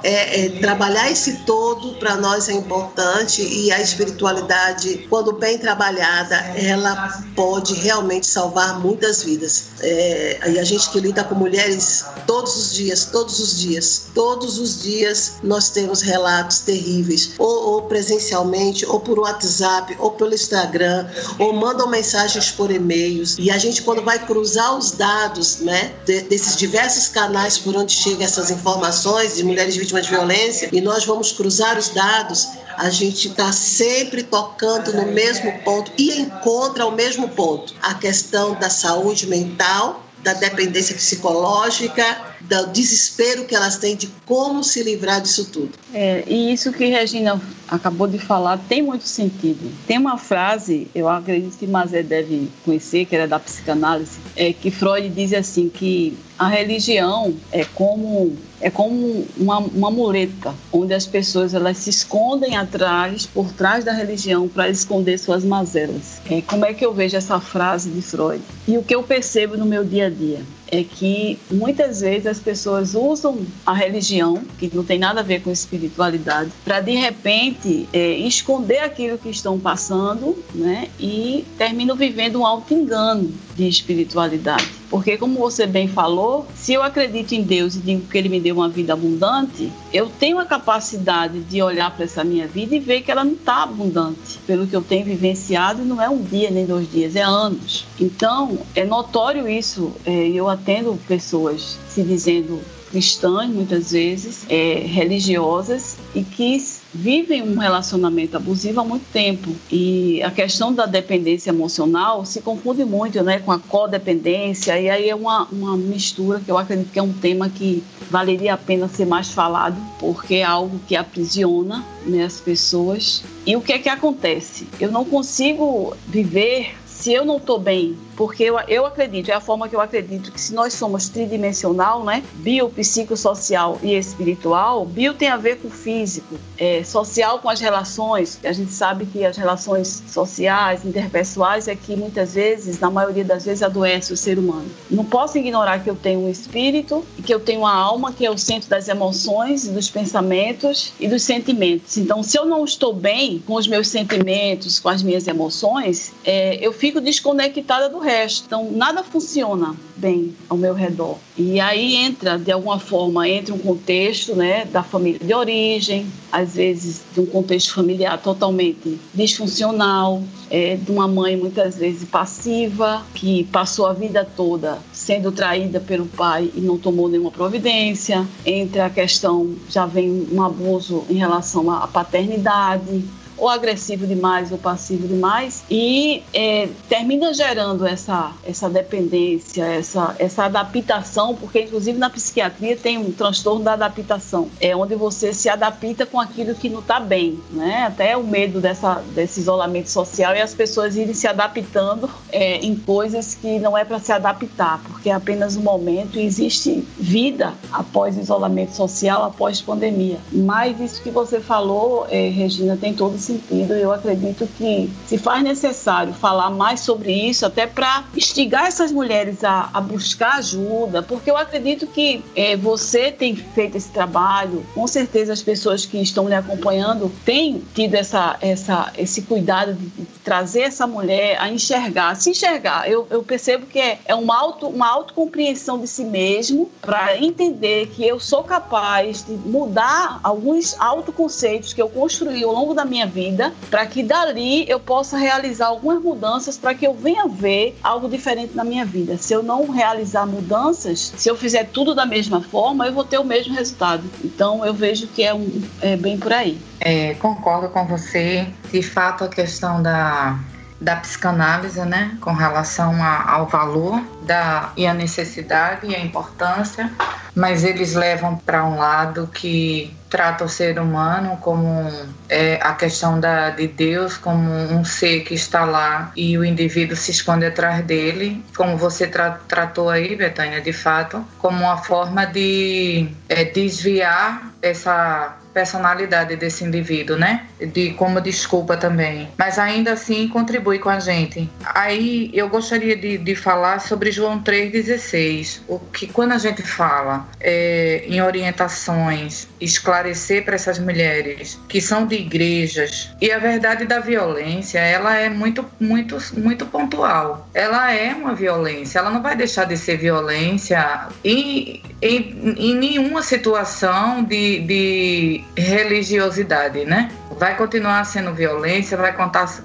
é, 0.04 0.46
é, 0.46 0.50
trabalhar 0.60 1.12
esse 1.12 1.38
todo 1.46 1.96
para 1.96 2.16
nós 2.18 2.50
é 2.50 2.54
importante 2.54 3.42
e 3.42 3.72
a 3.72 3.82
espiritualidade, 3.82 5.06
quando 5.10 5.34
bem 5.34 5.58
trabalhada, 5.58 6.36
ela 6.56 7.22
pode 7.36 7.74
realmente 7.76 8.28
salvar 8.28 8.80
muitas 8.80 9.24
vidas. 9.24 9.66
É, 9.80 10.52
e 10.52 10.60
a 10.60 10.64
gente 10.64 10.90
que 10.90 11.00
lida 11.00 11.24
com 11.24 11.36
mulheres 11.36 12.06
todos 12.28 12.56
os 12.58 12.74
dias, 12.74 13.06
todos 13.06 13.40
os 13.40 13.60
dias, 13.60 14.08
todos 14.14 14.60
os 14.60 14.82
dias 14.82 15.34
nós 15.44 15.70
temos 15.70 16.02
relatos 16.02 16.60
terríveis, 16.60 17.32
ou, 17.38 17.72
ou 17.72 17.82
presencialmente, 17.84 18.86
ou 18.86 19.00
por 19.00 19.20
WhatsApp, 19.20 19.96
ou 20.00 20.12
pelo 20.12 20.34
Instagram, 20.34 21.08
ou 21.40 21.54
mandam 21.54 21.88
mensagens 21.88 22.52
por 22.52 22.72
e-mails. 22.72 23.38
E 23.40 23.50
a 23.50 23.58
gente, 23.58 23.82
quando 23.82 24.04
vai 24.04 24.20
cruzar 24.26 24.78
os 24.78 24.92
dados 24.92 25.60
né, 25.60 25.94
de, 26.06 26.22
desses 26.42 26.58
diversos 26.58 27.08
canais 27.08 27.60
por 27.60 27.76
onde 27.76 27.94
chegam 27.94 28.24
essas 28.24 28.50
informações 28.50 29.36
de 29.36 29.44
mulheres 29.44 29.76
vítimas 29.76 30.06
de 30.06 30.10
violência 30.10 30.70
e 30.72 30.82
nós 30.82 31.06
vamos 31.06 31.32
cruzar 31.32 31.78
os 31.78 31.90
dados, 31.90 32.48
a 32.78 32.90
gente 32.90 33.28
está 33.28 33.52
sempre 33.52 34.24
tocando 34.24 34.92
no 34.92 35.06
mesmo 35.12 35.52
ponto 35.60 35.92
e 36.00 36.20
encontra 36.20 36.88
o 36.88 36.92
mesmo 36.92 37.30
ponto. 37.30 37.76
A 37.80 37.94
questão 37.94 38.56
da 38.56 38.72
saúde 38.72 39.28
mental, 39.28 40.04
da 40.24 40.34
dependência 40.34 40.96
psicológica 40.96 42.31
do 42.48 42.68
desespero 42.68 43.46
que 43.46 43.56
elas 43.56 43.78
têm 43.78 43.96
de 43.96 44.08
como 44.26 44.64
se 44.64 44.84
livrar 44.84 45.22
disso 45.22 45.46
tudo. 45.52 45.72
É, 45.94 46.24
e 46.28 46.54
isso 46.54 46.72
que 46.72 46.86
Regina 46.86 47.40
acabou 47.68 48.08
de 48.08 48.20
falar 48.20 48.58
tem 48.70 48.82
muito 48.82 49.06
sentido. 49.06 49.72
Tem 49.88 49.98
uma 49.98 50.18
frase, 50.18 50.88
eu 50.94 51.08
acredito 51.08 51.58
que 51.58 51.68
Mazé 51.68 52.04
deve 52.04 52.50
conhecer, 52.64 53.06
que 53.06 53.16
era 53.16 53.28
da 53.28 53.40
psicanálise, 53.40 54.20
é 54.36 54.52
que 54.54 54.70
Freud 54.70 55.10
diz 55.10 55.34
assim 55.34 55.70
que 55.70 56.18
a 56.38 56.48
religião 56.48 57.34
é 57.52 57.64
como 57.64 58.36
é 58.60 58.70
como 58.70 59.26
uma, 59.38 59.58
uma 59.60 59.92
mureta 59.92 60.54
onde 60.72 60.94
as 60.94 61.08
pessoas 61.08 61.54
elas 61.54 61.78
se 61.78 61.90
escondem 61.90 62.56
atrás 62.56 63.26
por 63.26 63.52
trás 63.52 63.84
da 63.84 63.92
religião 63.92 64.48
para 64.48 64.70
esconder 64.70 65.18
suas 65.18 65.44
mazelas. 65.44 66.22
É, 66.30 66.42
como 66.42 66.66
é 66.66 66.74
que 66.74 66.86
eu 66.86 66.94
vejo 66.94 67.18
essa 67.18 67.40
frase 67.40 67.90
de 67.90 68.02
Freud? 68.02 68.42
E 68.68 68.78
o 68.78 68.84
que 68.84 68.94
eu 68.94 69.04
percebo 69.04 69.58
no 69.58 69.66
meu 69.66 69.84
dia 69.84 70.08
a 70.08 70.10
dia 70.10 70.42
é 70.72 70.84
que 70.84 71.38
muitas 71.52 72.02
vezes 72.02 72.26
as 72.26 72.40
pessoas 72.40 72.96
usam 72.96 73.46
a 73.66 73.74
religião, 73.74 74.42
que 74.58 74.74
não 74.74 74.84
tem 74.84 74.98
nada 74.98 75.20
a 75.20 75.24
ver 75.24 75.42
com 75.42 75.52
espiritualidade, 75.52 76.52
para 76.64 76.80
de 76.80 76.96
repente 76.96 77.88
é, 77.92 78.14
esconder 78.20 78.80
aquilo 78.80 79.18
que 79.18 79.30
estão 79.30 79.60
passando, 79.60 80.42
né? 80.56 80.88
E 81.00 81.46
terminam 81.58 81.96
vivendo 81.96 82.40
um 82.40 82.46
auto 82.46 82.74
engano 82.74 83.32
de 83.56 83.68
espiritualidade. 83.68 84.81
Porque, 84.92 85.18
como 85.18 85.40
você 85.40 85.66
bem 85.66 85.88
falou, 85.88 86.46
se 86.54 86.74
eu 86.74 86.84
acredito 86.84 87.32
em 87.32 87.42
Deus 87.42 87.76
e 87.76 87.80
digo 87.80 88.08
que 88.08 88.18
Ele 88.18 88.28
me 88.28 88.42
deu 88.42 88.58
uma 88.58 88.68
vida 88.68 88.92
abundante, 88.92 89.72
eu 89.94 90.12
tenho 90.20 90.38
a 90.38 90.46
capacidade 90.46 91.40
de 91.40 91.62
olhar 91.62 91.96
para 91.96 92.04
essa 92.04 92.26
minha 92.26 92.46
vida 92.46 92.76
e 92.76 92.80
ver 92.80 93.02
que 93.02 93.10
ela 93.10 93.24
não 93.24 93.32
está 93.32 93.64
abundante. 93.64 94.38
Pelo 94.46 94.68
que 94.68 94.76
eu 94.76 94.82
tenho 94.82 95.06
vivenciado, 95.06 95.86
não 95.86 96.02
é 96.02 96.10
um 96.10 96.22
dia 96.22 96.52
nem 96.52 96.66
dois 96.66 96.92
dias, 96.92 97.16
é 97.16 97.22
anos. 97.22 97.86
Então, 97.98 98.60
é 98.76 98.84
notório 98.84 99.48
isso. 99.48 99.94
É, 100.06 100.28
eu 100.28 100.50
atendo 100.50 101.00
pessoas 101.08 101.80
se 101.88 102.04
dizendo 102.04 102.60
cristãs, 102.92 103.50
muitas 103.50 103.92
vezes, 103.92 104.46
é, 104.50 104.84
religiosas, 104.86 105.96
e 106.14 106.22
que 106.22 106.58
vivem 106.94 107.42
um 107.42 107.58
relacionamento 107.58 108.38
abusivo 108.38 108.82
há 108.82 108.84
muito 108.84 109.06
tempo. 109.12 109.56
E 109.72 110.22
a 110.24 110.32
questão 110.32 110.74
da 110.74 110.86
dependência 110.86 111.50
emocional 111.50 112.26
se 112.26 112.42
confunde 112.42 112.84
muito 112.84 113.22
né, 113.24 113.40
com 113.40 113.52
a 113.52 113.60
codependência, 113.60 114.80
e 114.80 114.90
aí 114.90 115.10
é 115.10 115.16
uma, 115.16 115.48
uma 115.52 115.78
mistura 115.78 116.40
que 116.40 116.52
eu 116.52 116.58
acredito 116.58 116.92
que 116.92 117.00
é 117.00 117.04
um 117.04 117.14
tema 117.14 117.50
que 117.50 117.84
valeria 118.10 118.54
a 118.54 118.58
pena 118.58 118.88
ser 118.88 119.06
mais 119.06 119.30
falado, 119.32 119.78
porque 120.00 120.36
é 120.36 120.44
algo 120.44 120.80
que 120.88 120.96
aprisiona 120.96 121.84
né, 122.06 122.24
as 122.24 122.40
pessoas. 122.40 123.24
E 123.46 123.56
o 123.56 123.62
que 123.62 123.74
é 123.74 123.80
que 123.80 123.90
acontece? 123.90 124.68
Eu 124.80 124.92
não 124.92 125.06
consigo 125.06 125.96
viver 126.08 126.76
se 126.86 127.12
eu 127.12 127.26
não 127.26 127.38
estou 127.38 127.60
bem 127.60 127.98
porque 128.22 128.44
eu, 128.44 128.60
eu 128.68 128.86
acredito, 128.86 129.32
é 129.32 129.34
a 129.34 129.42
forma 129.42 129.68
que 129.68 129.76
eu 129.76 129.82
acredito 129.82 130.32
que 130.32 130.40
se 130.40 130.54
nós 130.54 130.76
somos 130.76 131.10
tridimensional, 131.10 132.04
né, 132.04 132.24
bio, 132.36 132.70
psicossocial 132.70 133.80
e 133.82 133.96
espiritual, 133.96 134.86
bio 134.86 135.16
tem 135.16 135.28
a 135.28 135.38
ver 135.38 135.58
com 135.58 135.70
o 135.70 135.72
físico, 135.72 136.36
é, 136.56 136.84
social 136.84 137.40
com 137.40 137.50
as 137.50 137.60
relações, 137.60 138.40
a 138.44 138.54
gente 138.54 138.72
sabe 138.74 139.08
que 139.08 139.26
as 139.26 139.36
relações 139.36 140.04
sociais, 140.08 140.86
interpessoais 140.86 141.68
é 141.68 141.76
que 141.76 141.96
muitas 141.96 142.36
vezes, 142.36 142.80
na 142.80 142.92
maioria 142.92 143.26
das 143.26 143.46
vezes, 143.46 143.64
adoece 143.64 144.14
o 144.14 144.18
ser 144.18 144.38
humano. 144.38 144.70
Não 144.92 145.04
posso 145.04 145.40
ignorar 145.40 145.80
que 145.80 145.90
eu 145.90 145.96
tenho 145.96 146.20
um 146.20 146.30
espírito 146.30 147.04
que 147.26 147.34
eu 147.34 147.40
tenho 147.40 147.62
uma 147.62 147.74
alma 147.74 148.14
que 148.14 148.24
é 148.24 148.30
o 148.30 148.38
centro 148.38 148.70
das 148.70 148.88
emoções, 148.88 149.68
dos 149.68 149.90
pensamentos 149.90 150.94
e 151.00 151.08
dos 151.08 151.24
sentimentos. 151.24 151.98
Então, 151.98 152.22
se 152.22 152.38
eu 152.38 152.46
não 152.46 152.64
estou 152.66 152.94
bem 152.94 153.42
com 153.48 153.56
os 153.56 153.68
meus 153.68 153.88
sentimentos, 153.88 154.80
com 154.80 154.90
as 154.90 155.02
minhas 155.02 155.28
emoções, 155.28 156.14
é, 156.24 156.64
eu 156.64 156.72
fico 156.72 157.02
desconectada 157.02 157.90
do 157.90 157.98
resto 157.98 158.11
resto. 158.12 158.46
Então, 158.46 158.72
nada 158.72 159.04
funciona 159.04 159.76
bem 159.96 160.36
ao 160.50 160.58
meu 160.58 160.74
redor. 160.74 161.18
E 161.38 161.60
aí 161.60 161.96
entra, 161.96 162.38
de 162.38 162.52
alguma 162.52 162.80
forma, 162.80 163.28
entra 163.28 163.54
um 163.54 163.58
contexto 163.58 164.36
né, 164.36 164.66
da 164.66 164.84
família 164.84 165.20
de 165.20 165.34
origem, 165.34 166.08
às 166.32 166.56
vezes 166.56 167.02
de 167.14 167.20
um 167.20 167.26
contexto 167.26 167.74
familiar 167.74 168.18
totalmente 168.22 169.00
disfuncional, 169.14 170.22
é, 170.50 170.76
de 170.76 170.92
uma 170.92 171.08
mãe 171.08 171.38
muitas 171.38 171.78
vezes 171.78 172.08
passiva, 172.08 173.04
que 173.14 173.44
passou 173.46 173.86
a 173.86 173.94
vida 173.94 174.28
toda 174.36 174.80
sendo 174.92 175.32
traída 175.32 175.80
pelo 175.80 176.06
pai 176.06 176.52
e 176.56 176.62
não 176.62 176.78
tomou 176.78 177.08
nenhuma 177.08 177.32
providência. 177.32 178.28
Entra 178.46 178.86
a 178.88 178.90
questão, 178.90 179.56
já 179.70 179.86
vem 179.86 180.28
um 180.32 180.42
abuso 180.42 181.04
em 181.10 181.16
relação 181.16 181.70
à 181.72 181.88
paternidade, 181.88 183.04
ou 183.42 183.50
agressivo 183.50 184.06
demais 184.06 184.52
ou 184.52 184.58
passivo 184.60 185.08
demais 185.08 185.64
e 185.68 186.22
é, 186.32 186.70
termina 186.88 187.34
gerando 187.34 187.88
essa, 187.88 188.34
essa 188.46 188.70
dependência, 188.70 189.66
essa, 189.66 190.16
essa 190.20 190.46
adaptação, 190.46 191.34
porque 191.36 191.64
inclusive 191.64 191.98
na 191.98 192.12
psiquiatria 192.12 192.78
tem 192.78 193.00
um 193.00 193.12
transtorno 193.12 193.64
da 193.64 193.74
adaptação, 193.74 194.48
é 194.60 194.76
onde 194.76 194.94
você 194.94 195.34
se 195.34 195.50
adapta 195.50 196.06
com 196.06 196.20
aquilo 196.20 196.54
que 196.54 196.70
não 196.70 196.82
está 196.82 197.00
bem, 197.00 197.40
né? 197.50 197.86
Até 197.88 198.16
o 198.16 198.24
medo 198.24 198.62
dessa, 198.62 199.02
desse 199.16 199.40
isolamento 199.40 199.90
social 199.90 200.36
e 200.36 200.42
as 200.42 200.54
pessoas 200.54 200.96
irem 200.96 201.16
se 201.16 201.26
adaptando 201.28 202.08
é, 202.32 202.58
em 202.58 202.76
coisas 202.76 203.34
que 203.34 203.58
não 203.58 203.76
é 203.76 203.84
para 203.84 203.98
se 203.98 204.12
adaptar, 204.12 204.80
porque 204.84 205.10
é 205.10 205.14
apenas 205.14 205.58
um 205.58 205.62
momento 205.62 206.20
e 206.20 206.24
existe 206.24 206.88
vida 206.96 207.56
após 207.72 208.16
isolamento 208.18 208.76
social, 208.76 209.24
após 209.24 209.60
pandemia. 209.60 210.20
Mas 210.32 210.80
isso 210.80 211.02
que 211.02 211.10
você 211.10 211.40
falou, 211.40 212.06
é, 212.08 212.30
Regina, 212.30 212.78
tem 212.78 212.94
todo 212.94 213.16
esse 213.16 213.31
sentido. 213.32 213.74
Eu 213.74 213.92
acredito 213.92 214.48
que 214.58 214.92
se 215.06 215.18
faz 215.18 215.44
necessário 215.44 216.14
falar 216.14 216.50
mais 216.50 216.82
sobre 216.82 217.12
isso, 217.12 217.46
até 217.46 217.66
para 217.66 218.04
instigar 218.16 218.66
essas 218.66 218.92
mulheres 218.92 219.44
a, 219.44 219.70
a, 219.74 219.82
buscar 219.82 220.36
ajuda, 220.36 221.02
porque 221.02 221.30
eu 221.30 221.38
acredito 221.38 221.88
que 221.88 222.24
é, 222.36 222.56
você 222.56 223.12
tem 223.12 223.36
feito 223.36 223.78
esse 223.78 223.90
trabalho, 223.90 224.66
com 224.74 224.88
certeza 224.88 225.34
as 225.34 225.42
pessoas 225.42 225.86
que 225.86 225.98
estão 226.02 226.28
lhe 226.28 226.36
acompanhando 226.36 227.12
têm 227.26 227.62
tido 227.74 227.96
essa, 227.96 228.38
essa, 228.42 228.92
esse 228.98 229.24
cuidado 229.24 229.74
de, 229.74 230.06
trazer 230.24 230.62
essa 230.62 230.86
mulher 230.86 231.38
a 231.40 231.50
enxergar, 231.50 232.16
se 232.16 232.30
enxergar. 232.30 232.90
Eu, 232.90 233.08
eu 233.10 233.24
percebo 233.24 233.66
que 233.66 233.80
é, 233.80 234.00
é 234.06 234.16
uma, 234.16 234.38
auto, 234.38 234.68
uma 234.68 234.88
autocompreensão 234.88 235.80
de 235.80 235.88
si 235.88 236.04
mesmo 236.04 236.70
para 236.82 237.18
entender 237.18 237.88
que 237.88 238.08
eu 238.08 238.20
sou 238.20 238.44
capaz 238.44 239.24
de 239.26 239.34
mudar 239.34 240.20
alguns 240.24 240.80
autoconceitos 240.80 241.74
que 241.74 241.82
eu 241.82 241.90
construí 241.90 242.44
ao 242.44 242.52
longo 242.52 242.74
da 242.74 242.86
minha 242.86 243.06
vida 243.12 243.54
para 243.70 243.86
que 243.86 244.02
dali 244.02 244.70
eu 244.70 244.80
possa 244.80 245.18
realizar 245.18 245.68
algumas 245.68 246.02
mudanças 246.02 246.58
para 246.58 246.74
que 246.74 246.86
eu 246.86 246.94
venha 246.94 247.28
ver 247.28 247.78
algo 247.84 248.08
diferente 248.10 248.56
na 248.56 248.64
minha 248.64 248.86
vida. 248.86 249.18
Se 249.18 249.34
eu 249.34 249.44
não 249.44 249.70
realizar 249.70 250.26
mudanças, 250.26 251.14
se 251.16 251.30
eu 251.30 251.36
fizer 251.36 251.66
tudo 251.66 251.94
da 251.94 252.06
mesma 252.06 252.42
forma, 252.42 252.88
eu 252.88 252.94
vou 252.94 253.04
ter 253.04 253.18
o 253.18 253.24
mesmo 253.24 253.54
resultado. 253.54 254.04
Então 254.24 254.66
eu 254.66 254.74
vejo 254.74 255.08
que 255.08 255.24
é, 255.24 255.34
um, 255.34 255.62
é 255.82 255.96
bem 255.96 256.18
por 256.18 256.34
aí. 256.34 256.60
É, 256.80 257.14
concordo 257.16 257.70
com 257.70 257.86
você. 257.86 258.48
De 258.72 258.82
fato, 258.82 259.24
a 259.24 259.28
questão 259.28 259.82
da 259.82 260.40
da 260.82 260.96
psicanálise, 260.96 261.80
né, 261.82 262.18
com 262.20 262.34
relação 262.34 262.92
a, 263.04 263.32
ao 263.32 263.48
valor 263.48 264.02
da, 264.24 264.72
e 264.76 264.88
a 264.88 264.94
necessidade 264.96 265.86
e 265.86 265.96
a 265.96 266.00
importância, 266.00 266.92
mas 267.36 267.64
eles 267.64 267.94
levam 267.94 268.36
para 268.36 268.66
um 268.66 268.78
lado 268.78 269.30
que 269.32 269.96
trata 270.10 270.44
o 270.44 270.50
ser 270.50 270.78
humano 270.80 271.38
como 271.38 271.90
é, 272.28 272.60
a 272.62 272.74
questão 272.74 273.20
da, 273.20 273.52
de 273.52 273.68
Deus 273.68 274.18
como 274.18 274.52
um 274.52 274.84
ser 274.84 275.22
que 275.22 275.34
está 275.34 275.64
lá 275.64 276.12
e 276.18 276.38
o 276.38 276.44
indivíduo 276.44 276.98
se 276.98 277.12
esconde 277.12 277.46
atrás 277.46 277.86
dele, 277.86 278.44
como 278.58 278.76
você 278.76 279.08
tra 279.08 279.40
tratou 279.48 279.90
aí, 279.90 280.16
Betânia, 280.16 280.60
de 280.60 280.74
fato, 280.74 281.24
como 281.38 281.64
uma 281.64 281.78
forma 281.78 282.26
de 282.26 283.08
é, 283.30 283.46
desviar 283.46 284.52
essa 284.62 285.38
personalidade 285.54 286.36
desse 286.36 286.64
indivíduo, 286.64 287.18
né? 287.18 287.46
De 287.60 287.92
como 287.92 288.20
desculpa 288.22 288.78
também. 288.78 289.30
Mas 289.38 289.60
ainda 289.60 289.94
assim 289.94 290.28
contribui 290.28 290.80
com 290.80 290.90
a 290.90 291.00
gente. 291.00 291.50
Aí 291.64 292.32
eu 292.34 292.50
gostaria 292.50 292.96
de, 292.96 293.18
de 293.18 293.36
falar 293.36 293.80
sobre 293.80 294.12
João 294.12 294.42
3,16. 294.42 295.62
O 295.68 295.80
que 295.80 296.08
quando 296.08 296.34
a 296.34 296.38
gente 296.38 296.62
fala 296.62 297.28
é, 297.40 298.04
em 298.08 298.22
orientações, 298.22 299.48
esclarecer 299.60 300.44
para 300.44 300.56
essas 300.56 300.80
mulheres 300.80 301.60
que 301.68 301.82
são 301.82 302.06
de 302.06 302.16
igrejas 302.16 303.12
e 303.22 303.32
a 303.32 303.40
verdade 303.40 303.86
da 303.86 304.00
violência, 304.00 304.80
ela 304.80 305.16
é 305.16 305.30
muito, 305.30 305.66
muito, 305.80 306.18
muito 306.38 306.66
pontual. 306.66 307.48
Ela 307.54 307.94
é 307.94 308.14
uma 308.14 308.34
violência. 308.34 309.00
Ela 309.00 309.10
não 309.10 309.22
vai 309.22 309.36
deixar 309.36 309.66
de 309.66 309.78
ser 309.78 309.98
violência 309.98 311.08
em, 311.24 311.82
em, 312.02 312.56
em 312.58 312.76
nenhuma 312.76 313.22
situação 313.22 314.24
de, 314.24 314.60
de 314.60 315.41
religiosidade, 315.56 316.86
né? 316.86 317.12
Vai 317.38 317.58
continuar 317.58 318.04
sendo 318.06 318.34
violência, 318.34 318.98
vai 318.98 319.14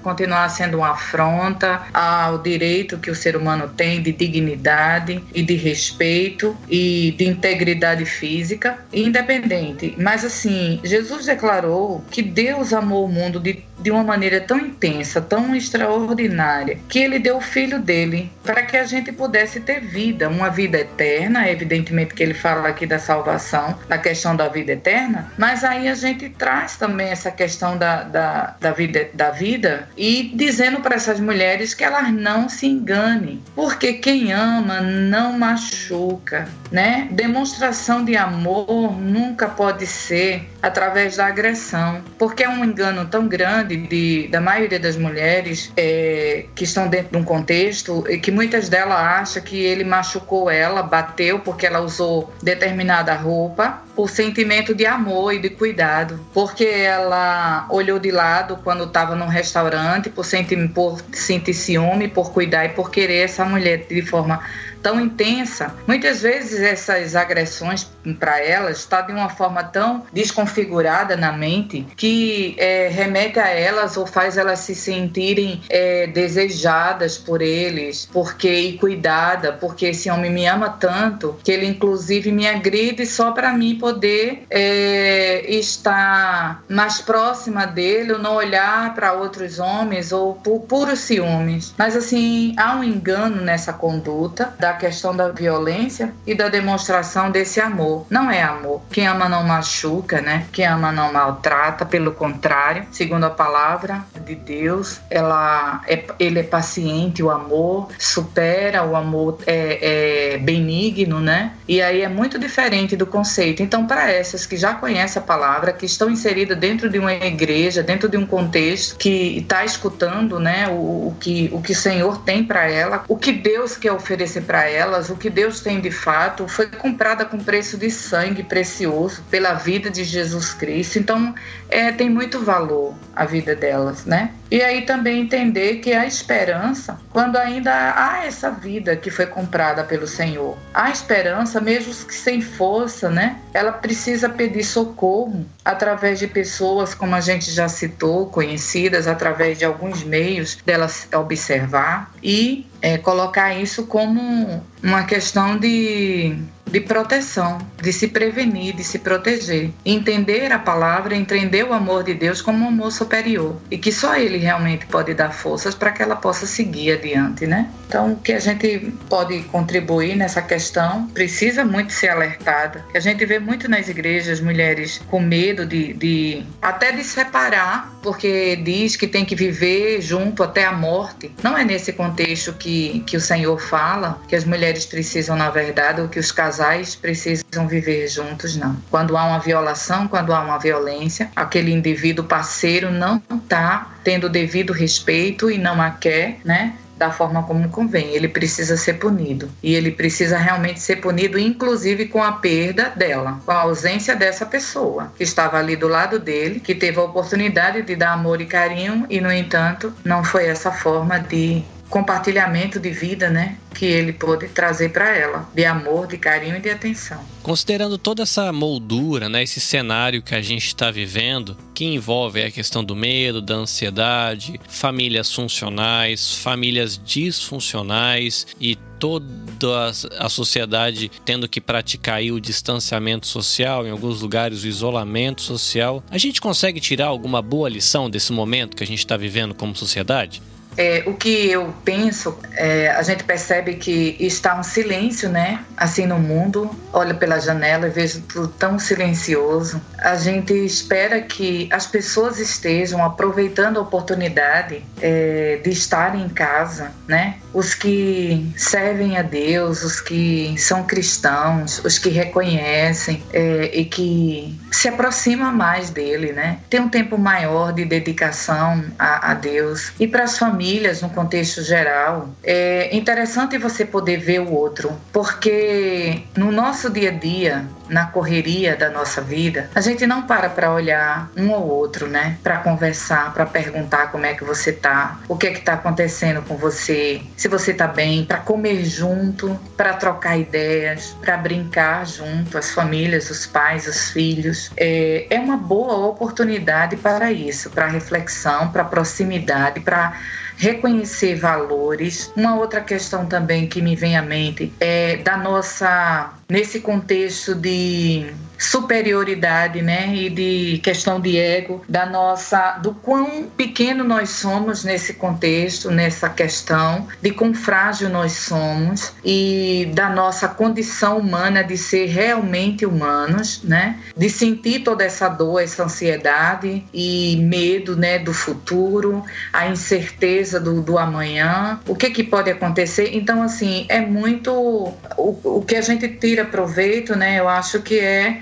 continuar 0.01 0.49
sendo 0.49 0.77
uma 0.77 0.91
afronta 0.91 1.83
ao 1.93 2.39
direito 2.39 2.97
que 2.97 3.11
o 3.11 3.15
ser 3.15 3.35
humano 3.35 3.69
tem 3.75 4.01
de 4.01 4.11
dignidade 4.11 5.23
e 5.33 5.43
de 5.43 5.55
respeito 5.55 6.57
e 6.69 7.13
de 7.17 7.25
integridade 7.25 8.05
física, 8.05 8.79
independente. 8.91 9.95
Mas 9.97 10.25
assim, 10.25 10.79
Jesus 10.83 11.25
declarou 11.25 12.03
que 12.09 12.21
Deus 12.21 12.73
amou 12.73 13.05
o 13.05 13.09
mundo 13.09 13.39
de 13.39 13.63
de 13.79 13.91
uma 13.91 14.03
maneira 14.03 14.41
tão 14.41 14.57
intensa, 14.57 15.21
tão 15.21 15.55
extraordinária, 15.55 16.79
que 16.87 16.99
ele 16.99 17.19
deu 17.19 17.37
o 17.37 17.41
filho 17.41 17.79
dele 17.79 18.31
para 18.43 18.63
que 18.63 18.77
a 18.77 18.85
gente 18.85 19.11
pudesse 19.11 19.59
ter 19.59 19.81
vida, 19.81 20.29
uma 20.29 20.49
vida 20.49 20.79
eterna. 20.79 21.49
Evidentemente 21.49 22.13
que 22.13 22.23
ele 22.23 22.33
fala 22.33 22.69
aqui 22.69 22.85
da 22.85 22.99
salvação, 22.99 23.77
da 23.87 23.97
questão 23.97 24.35
da 24.35 24.47
vida 24.47 24.71
eterna, 24.71 25.31
mas 25.37 25.63
aí 25.63 25.87
a 25.87 25.95
gente 25.95 26.29
traz 26.29 26.77
também 26.77 27.09
essa 27.09 27.31
questão 27.31 27.77
da, 27.77 28.03
da, 28.03 28.55
da, 28.59 28.71
vida, 28.71 29.09
da 29.13 29.31
vida 29.31 29.87
e 29.97 30.31
dizendo 30.33 30.79
para 30.79 30.95
essas 30.95 31.19
mulheres 31.19 31.73
que 31.73 31.83
elas 31.83 32.11
não 32.11 32.49
se 32.49 32.65
enganem, 32.65 33.41
porque 33.55 33.93
quem 33.93 34.31
ama 34.31 34.81
não 34.81 35.37
machuca, 35.37 36.47
né? 36.71 37.07
Demonstração 37.11 38.03
de 38.03 38.15
amor 38.15 38.97
nunca 38.99 39.47
pode 39.47 39.85
ser 39.85 40.47
através 40.61 41.17
da 41.17 41.27
agressão, 41.27 42.01
porque 42.17 42.43
é 42.43 42.49
um 42.49 42.63
engano 42.63 43.05
tão 43.05 43.27
grande 43.27 43.66
de, 43.75 44.27
da 44.27 44.39
maioria 44.39 44.79
das 44.79 44.95
mulheres 44.95 45.71
é, 45.75 46.45
que 46.55 46.63
estão 46.63 46.87
dentro 46.87 47.11
de 47.11 47.17
um 47.17 47.23
contexto 47.23 48.05
e 48.09 48.17
que 48.17 48.31
muitas 48.31 48.69
delas 48.69 48.97
acham 48.97 49.43
que 49.43 49.57
ele 49.57 49.83
machucou 49.83 50.49
ela, 50.49 50.81
bateu 50.81 51.39
porque 51.39 51.65
ela 51.65 51.79
usou 51.79 52.31
determinada 52.41 53.13
roupa 53.13 53.81
por 53.95 54.09
sentimento 54.09 54.75
de 54.75 54.85
amor 54.85 55.33
e 55.33 55.39
de 55.39 55.49
cuidado, 55.49 56.19
porque 56.33 56.65
ela 56.65 57.65
olhou 57.69 57.97
de 57.97 58.11
lado 58.11 58.59
quando 58.63 58.83
estava 58.83 59.15
num 59.15 59.27
restaurante 59.27 60.09
por 60.09 60.23
sentir, 60.23 60.69
por 60.69 61.01
sentir 61.11 61.53
ciúme, 61.53 62.07
por 62.07 62.31
cuidar 62.31 62.65
e 62.65 62.69
por 62.69 62.91
querer 62.91 63.23
essa 63.23 63.43
mulher 63.43 63.87
de 63.89 64.01
forma 64.03 64.39
tão 64.81 64.99
intensa. 64.99 65.73
Muitas 65.85 66.21
vezes 66.21 66.59
essas 66.61 67.15
agressões 67.15 67.87
para 68.19 68.39
elas 68.43 68.79
está 68.79 69.01
de 69.01 69.11
uma 69.11 69.29
forma 69.29 69.63
tão 69.63 70.03
desconfigurada 70.13 71.15
na 71.15 71.31
mente 71.31 71.85
que 71.95 72.55
é, 72.57 72.87
remete 72.87 73.39
a 73.39 73.49
elas 73.49 73.97
ou 73.97 74.05
faz 74.05 74.37
elas 74.37 74.59
se 74.59 74.75
sentirem 74.75 75.61
é, 75.69 76.07
desejadas 76.07 77.17
por 77.17 77.41
eles, 77.41 78.07
porque 78.11 78.51
e 78.51 78.77
cuidada, 78.77 79.53
porque 79.53 79.87
esse 79.87 80.09
homem 80.09 80.31
me 80.31 80.45
ama 80.45 80.69
tanto 80.69 81.37
que 81.43 81.51
ele 81.51 81.65
inclusive 81.65 82.31
me 82.31 82.47
agride 82.47 83.05
só 83.05 83.31
para 83.31 83.53
mim 83.53 83.75
poder 83.75 84.45
é, 84.49 85.45
estar 85.49 86.63
mais 86.69 87.01
próxima 87.01 87.65
dele, 87.65 88.13
ou 88.13 88.19
não 88.19 88.35
olhar 88.35 88.93
para 88.93 89.13
outros 89.13 89.59
homens 89.59 90.11
ou 90.11 90.35
por 90.35 90.61
puros 90.61 90.99
ciúmes. 90.99 91.73
Mas 91.77 91.95
assim 91.95 92.53
há 92.57 92.75
um 92.75 92.83
engano 92.83 93.41
nessa 93.41 93.73
conduta 93.73 94.53
da 94.59 94.66
questão 94.73 95.15
da 95.15 95.29
violência 95.29 96.13
e 96.25 96.33
da 96.33 96.49
demonstração 96.49 97.31
desse 97.31 97.59
amor. 97.59 98.05
Não 98.09 98.29
é 98.29 98.41
amor. 98.41 98.81
Quem 98.91 99.07
ama 99.07 99.27
não 99.29 99.43
machuca, 99.43 100.21
né? 100.21 100.45
Quem 100.51 100.65
ama 100.65 100.91
não 100.91 101.11
maltrata, 101.11 101.85
pelo 101.85 102.11
contrário, 102.11 102.85
segundo 102.91 103.25
a 103.25 103.29
palavra 103.29 104.03
de 104.25 104.35
Deus, 104.35 104.99
ela 105.09 105.81
é, 105.87 106.03
ele 106.19 106.39
é 106.39 106.43
paciente, 106.43 107.23
o 107.23 107.29
amor 107.29 107.89
supera, 107.97 108.83
o 108.83 108.95
amor 108.95 109.39
é, 109.45 110.33
é 110.33 110.37
benigno, 110.37 111.19
né? 111.19 111.53
E 111.67 111.81
aí 111.81 112.01
é 112.01 112.09
muito 112.09 112.39
diferente 112.39 112.95
do 112.95 113.05
conceito. 113.05 113.61
Então, 113.61 113.85
para 113.85 114.11
essas 114.11 114.45
que 114.45 114.57
já 114.57 114.73
conhecem 114.73 115.21
a 115.21 115.25
palavra, 115.25 115.73
que 115.73 115.85
estão 115.85 116.09
inseridas 116.09 116.57
dentro 116.57 116.89
de 116.89 116.99
uma 116.99 117.13
igreja, 117.13 117.83
dentro 117.83 118.07
de 118.07 118.17
um 118.17 118.25
contexto 118.25 118.97
que 118.97 119.37
está 119.37 119.65
escutando, 119.65 120.39
né, 120.39 120.67
o, 120.69 121.07
o, 121.07 121.15
que 121.19 121.49
o 121.51 121.61
que 121.61 121.71
o 121.71 121.75
Senhor 121.75 122.19
tem 122.19 122.43
para 122.43 122.69
ela, 122.69 123.03
o 123.07 123.17
que 123.17 123.31
Deus 123.31 123.75
quer 123.77 123.91
oferecer 123.91 124.41
para 124.41 124.56
elas, 124.65 125.09
o 125.09 125.15
que 125.15 125.29
Deus 125.29 125.59
tem 125.59 125.79
de 125.79 125.91
fato, 125.91 126.47
foi 126.47 126.67
comprada 126.67 127.25
com 127.25 127.37
preço 127.37 127.77
de 127.77 127.89
sangue 127.91 128.43
precioso 128.43 129.23
pela 129.29 129.53
vida 129.53 129.89
de 129.89 130.03
Jesus 130.03 130.53
Cristo. 130.53 130.99
Então, 130.99 131.33
é, 131.69 131.91
tem 131.91 132.09
muito 132.09 132.39
valor 132.43 132.93
a 133.15 133.25
vida 133.25 133.55
delas, 133.55 134.05
né? 134.05 134.31
E 134.49 134.61
aí 134.61 134.83
também 134.83 135.21
entender 135.21 135.77
que 135.77 135.91
a 135.93 136.05
esperança, 136.05 136.97
quando 137.11 137.35
ainda 137.35 137.93
há 137.95 138.25
essa 138.25 138.49
vida 138.49 138.95
que 138.95 139.11
foi 139.11 139.25
comprada 139.25 139.83
pelo 139.83 140.07
Senhor, 140.07 140.57
há 140.73 140.89
esperança, 140.89 141.59
mesmo 141.59 141.93
que 142.05 142.13
sem 142.13 142.41
força, 142.41 143.09
né? 143.09 143.39
Ela 143.53 143.73
precisa 143.73 144.29
pedir 144.29 144.63
socorro 144.63 145.45
através 145.65 146.19
de 146.19 146.27
pessoas, 146.27 146.93
como 146.93 147.13
a 147.13 147.19
gente 147.19 147.51
já 147.51 147.67
citou, 147.67 148.27
conhecidas, 148.27 149.07
através 149.07 149.57
de 149.57 149.65
alguns 149.65 150.03
meios 150.03 150.57
delas 150.65 151.09
observar 151.13 152.11
e 152.23 152.65
é, 152.81 152.97
colocar 152.97 153.53
isso 153.55 153.85
como 153.87 154.63
uma 154.83 155.03
questão 155.03 155.57
de, 155.57 156.37
de 156.67 156.79
proteção, 156.81 157.57
de 157.81 157.91
se 157.93 158.07
prevenir, 158.07 158.75
de 158.75 158.83
se 158.83 158.99
proteger. 158.99 159.71
Entender 159.85 160.51
a 160.51 160.59
palavra, 160.59 161.15
entender 161.15 161.63
o 161.63 161.73
amor 161.73 162.03
de 162.03 162.13
Deus 162.13 162.41
como 162.41 162.65
um 162.65 162.67
amor 162.69 162.91
superior 162.91 163.55
e 163.69 163.77
que 163.77 163.91
só 163.91 164.15
Ele 164.15 164.37
realmente 164.37 164.85
pode 164.85 165.13
dar 165.13 165.31
forças 165.31 165.75
para 165.75 165.91
que 165.91 166.01
ela 166.01 166.15
possa 166.15 166.45
seguir 166.45 166.93
adiante, 166.93 167.45
né? 167.45 167.69
Então, 167.87 168.13
o 168.13 168.15
que 168.17 168.33
a 168.33 168.39
gente 168.39 168.93
pode 169.09 169.39
contribuir 169.43 170.15
nessa 170.15 170.41
questão 170.41 171.07
precisa 171.07 171.63
muito 171.63 171.93
ser 171.93 172.09
alertada. 172.09 172.85
A 172.93 172.99
gente 172.99 173.25
vê 173.25 173.39
muito 173.39 173.69
nas 173.69 173.87
igrejas 173.87 174.41
mulheres 174.41 175.01
com 175.07 175.19
medo 175.19 175.65
de, 175.65 175.93
de 175.93 176.43
até 176.61 176.91
de 176.91 177.03
separar, 177.03 177.97
porque 178.01 178.57
diz 178.57 178.95
que 178.95 179.07
tem 179.07 179.23
que 179.23 179.35
viver 179.35 180.01
junto 180.01 180.43
até 180.43 180.65
a 180.65 180.71
morte. 180.71 181.31
Não 181.41 181.57
é 181.57 181.63
nesse 181.63 181.93
contexto 181.93 182.53
que, 182.53 183.03
que 183.05 183.15
o 183.15 183.21
Senhor 183.21 183.57
fala 183.59 184.19
que 184.27 184.35
as 184.35 184.43
mulheres 184.43 184.85
precisam, 184.85 185.35
na 185.35 185.49
verdade, 185.49 186.01
ou 186.01 186.07
que 186.07 186.19
os 186.19 186.31
casais 186.57 186.95
precisam 186.95 187.67
viver 187.67 188.07
juntos, 188.07 188.55
não. 188.57 188.75
Quando 188.89 189.15
há 189.15 189.23
uma 189.25 189.39
violação, 189.39 190.07
quando 190.07 190.33
há 190.33 190.41
uma 190.41 190.57
violência, 190.57 191.29
aquele 191.35 191.71
indivíduo 191.71 192.25
parceiro 192.25 192.91
não 192.91 193.21
está 193.31 193.91
tendo 194.03 194.25
o 194.25 194.29
devido 194.29 194.73
respeito 194.73 195.51
e 195.51 195.57
não 195.57 195.79
a 195.81 195.91
quer, 195.91 196.39
né? 196.43 196.73
da 196.97 197.11
forma 197.11 197.43
como 197.43 197.69
convém. 197.69 198.15
Ele 198.15 198.27
precisa 198.27 198.75
ser 198.75 198.93
punido. 198.93 199.51
E 199.61 199.75
ele 199.75 199.91
precisa 199.91 200.35
realmente 200.35 200.79
ser 200.79 200.95
punido, 200.95 201.37
inclusive 201.37 202.07
com 202.07 202.23
a 202.23 202.31
perda 202.31 202.89
dela, 202.95 203.39
com 203.45 203.51
a 203.51 203.61
ausência 203.61 204.15
dessa 204.15 204.47
pessoa 204.47 205.13
que 205.15 205.21
estava 205.21 205.59
ali 205.59 205.75
do 205.75 205.87
lado 205.87 206.17
dele, 206.17 206.59
que 206.59 206.73
teve 206.73 206.97
a 206.97 207.03
oportunidade 207.03 207.83
de 207.83 207.95
dar 207.95 208.13
amor 208.13 208.41
e 208.41 208.47
carinho 208.47 209.05
e, 209.11 209.21
no 209.21 209.31
entanto, 209.31 209.93
não 210.03 210.23
foi 210.23 210.47
essa 210.47 210.71
forma 210.71 211.19
de 211.19 211.63
compartilhamento 211.89 212.79
de 212.79 212.91
vida, 212.91 213.29
né, 213.29 213.57
que 213.73 213.85
ele 213.85 214.13
pôde 214.13 214.47
trazer 214.49 214.89
para 214.89 215.15
ela, 215.15 215.49
de 215.53 215.65
amor, 215.65 216.07
de 216.07 216.17
carinho 216.17 216.57
e 216.57 216.59
de 216.59 216.69
atenção. 216.69 217.19
Considerando 217.41 217.97
toda 217.97 218.23
essa 218.23 218.51
moldura, 218.51 219.29
né, 219.29 219.43
esse 219.43 219.59
cenário 219.59 220.21
que 220.21 220.35
a 220.35 220.41
gente 220.41 220.67
está 220.67 220.91
vivendo, 220.91 221.57
que 221.73 221.85
envolve 221.85 222.43
a 222.43 222.51
questão 222.51 222.83
do 222.83 222.95
medo, 222.95 223.41
da 223.41 223.55
ansiedade, 223.55 224.59
famílias 224.67 225.33
funcionais, 225.33 226.35
famílias 226.35 226.99
disfuncionais 227.03 228.47
e 228.59 228.75
toda 228.99 229.91
a 230.19 230.27
sociedade 230.27 231.11
tendo 231.23 231.47
que 231.47 231.61
praticar 231.61 232.21
o 232.23 232.41
distanciamento 232.41 233.27
social, 233.27 233.85
em 233.85 233.91
alguns 233.91 234.21
lugares 234.21 234.63
o 234.63 234.67
isolamento 234.67 235.41
social, 235.41 236.03
a 236.09 236.17
gente 236.17 236.41
consegue 236.41 236.79
tirar 236.79 237.07
alguma 237.07 237.41
boa 237.41 237.69
lição 237.69 238.09
desse 238.09 238.33
momento 238.33 238.75
que 238.75 238.83
a 238.83 238.87
gente 238.87 238.99
está 238.99 239.15
vivendo 239.15 239.53
como 239.53 239.75
sociedade? 239.75 240.41
É, 240.77 241.03
o 241.07 241.13
que 241.15 241.49
eu 241.49 241.73
penso, 241.83 242.37
é, 242.55 242.89
a 242.89 243.01
gente 243.01 243.23
percebe 243.23 243.75
que 243.75 244.15
está 244.19 244.59
um 244.59 244.63
silêncio, 244.63 245.27
né? 245.27 245.65
Assim 245.75 246.05
no 246.05 246.19
mundo, 246.19 246.69
olha 246.93 247.15
pela 247.15 247.39
janela 247.39 247.87
e 247.87 247.89
vejo 247.89 248.21
tudo 248.21 248.47
tão 248.49 248.77
silencioso. 248.77 249.81
A 249.97 250.15
gente 250.15 250.53
espera 250.53 251.19
que 251.21 251.67
as 251.71 251.87
pessoas 251.87 252.39
estejam 252.39 253.03
aproveitando 253.03 253.77
a 253.77 253.81
oportunidade 253.81 254.83
é, 255.01 255.59
de 255.63 255.69
estar 255.71 256.15
em 256.15 256.29
casa, 256.29 256.91
né? 257.07 257.37
Os 257.53 257.73
que 257.73 258.47
servem 258.55 259.17
a 259.17 259.23
Deus, 259.23 259.83
os 259.83 259.99
que 259.99 260.55
são 260.59 260.83
cristãos, 260.83 261.83
os 261.83 261.97
que 261.97 262.09
reconhecem 262.09 263.23
é, 263.33 263.71
e 263.73 263.85
que 263.85 264.55
se 264.77 264.87
aproximam 264.87 265.51
mais 265.51 265.89
dele, 265.89 266.31
né? 266.31 266.59
Tem 266.69 266.79
um 266.79 266.89
tempo 266.89 267.17
maior 267.17 267.73
de 267.73 267.83
dedicação 267.83 268.83
a, 268.97 269.31
a 269.31 269.33
Deus 269.33 269.91
e 269.99 270.07
para 270.07 270.23
as 270.23 270.37
famílias 270.37 271.01
no 271.01 271.09
contexto 271.09 271.63
geral, 271.63 272.29
é 272.43 272.95
interessante 272.95 273.57
você 273.57 273.83
poder 273.85 274.17
ver 274.17 274.41
o 274.41 274.51
outro, 274.51 274.95
porque 275.11 276.21
no 276.35 276.51
nosso 276.51 276.89
dia 276.91 277.09
a 277.09 277.13
dia, 277.13 277.65
na 277.89 278.07
correria 278.07 278.75
da 278.75 278.89
nossa 278.89 279.21
vida, 279.21 279.69
a 279.73 279.81
gente 279.81 280.05
não 280.05 280.23
para 280.23 280.49
para 280.49 280.71
olhar 280.71 281.29
um 281.35 281.53
ao 281.53 281.67
outro, 281.67 282.07
né? 282.07 282.37
Para 282.43 282.57
conversar, 282.57 283.33
para 283.33 283.45
perguntar 283.45 284.11
como 284.11 284.25
é 284.25 284.33
que 284.33 284.43
você 284.43 284.71
tá, 284.71 285.19
o 285.27 285.37
que 285.37 285.47
é 285.47 285.51
que 285.51 285.61
tá 285.61 285.73
acontecendo 285.73 286.41
com 286.41 286.55
você, 286.55 287.21
se 287.35 287.47
você 287.47 287.73
tá 287.73 287.87
bem, 287.87 288.25
para 288.25 288.37
comer 288.39 288.83
junto, 288.85 289.59
para 289.75 289.93
trocar 289.93 290.37
ideias, 290.37 291.15
para 291.21 291.37
brincar 291.37 292.05
junto, 292.05 292.57
as 292.57 292.71
famílias, 292.71 293.29
os 293.29 293.45
pais, 293.45 293.87
os 293.87 294.09
filhos. 294.09 294.71
É, 294.77 295.27
é 295.29 295.39
uma 295.39 295.57
boa 295.57 296.07
oportunidade 296.07 296.97
para 296.97 297.31
isso, 297.31 297.69
para 297.69 297.87
reflexão, 297.87 298.69
para 298.71 298.83
proximidade, 298.83 299.79
para 299.79 300.13
reconhecer 300.57 301.35
valores. 301.35 302.31
Uma 302.35 302.55
outra 302.55 302.81
questão 302.81 303.25
também 303.25 303.67
que 303.67 303.81
me 303.81 303.95
vem 303.95 304.17
à 304.17 304.21
mente 304.21 304.73
é 304.79 305.17
da 305.17 305.37
nossa 305.37 306.33
nesse 306.49 306.79
contexto 306.79 307.55
de 307.55 308.25
superioridade, 308.57 309.81
né, 309.81 310.13
e 310.13 310.29
de 310.29 310.79
questão 310.83 311.19
de 311.19 311.37
ego, 311.37 311.83
da 311.87 312.05
nossa, 312.05 312.79
do 312.81 312.93
quão 312.93 313.43
pequeno 313.55 314.03
nós 314.03 314.29
somos 314.31 314.83
nesse 314.83 315.13
contexto, 315.13 315.91
nessa 315.91 316.29
questão, 316.29 317.07
de 317.21 317.31
quão 317.31 317.53
frágil 317.53 318.09
nós 318.09 318.33
somos 318.33 319.13
e 319.23 319.89
da 319.93 320.09
nossa 320.09 320.47
condição 320.47 321.19
humana 321.19 321.63
de 321.63 321.77
ser 321.77 322.07
realmente 322.07 322.85
humanos, 322.85 323.61
né, 323.63 323.97
de 324.15 324.29
sentir 324.29 324.79
toda 324.79 325.03
essa 325.03 325.29
dor, 325.29 325.61
essa 325.61 325.83
ansiedade 325.83 326.83
e 326.93 327.37
medo, 327.37 327.95
né, 327.95 328.19
do 328.19 328.33
futuro, 328.33 329.23
a 329.53 329.67
incerteza 329.67 330.59
do, 330.59 330.81
do 330.81 330.97
amanhã, 330.97 331.79
o 331.87 331.95
que 331.95 332.09
que 332.09 332.23
pode 332.23 332.49
acontecer. 332.49 333.11
Então, 333.13 333.43
assim, 333.43 333.85
é 333.89 334.01
muito 334.01 334.51
o, 334.51 335.39
o 335.43 335.63
que 335.65 335.75
a 335.75 335.81
gente 335.81 336.07
tira 336.07 336.45
proveito, 336.45 337.15
né, 337.15 337.39
eu 337.39 337.47
acho 337.47 337.81
que 337.81 337.99
é 337.99 338.41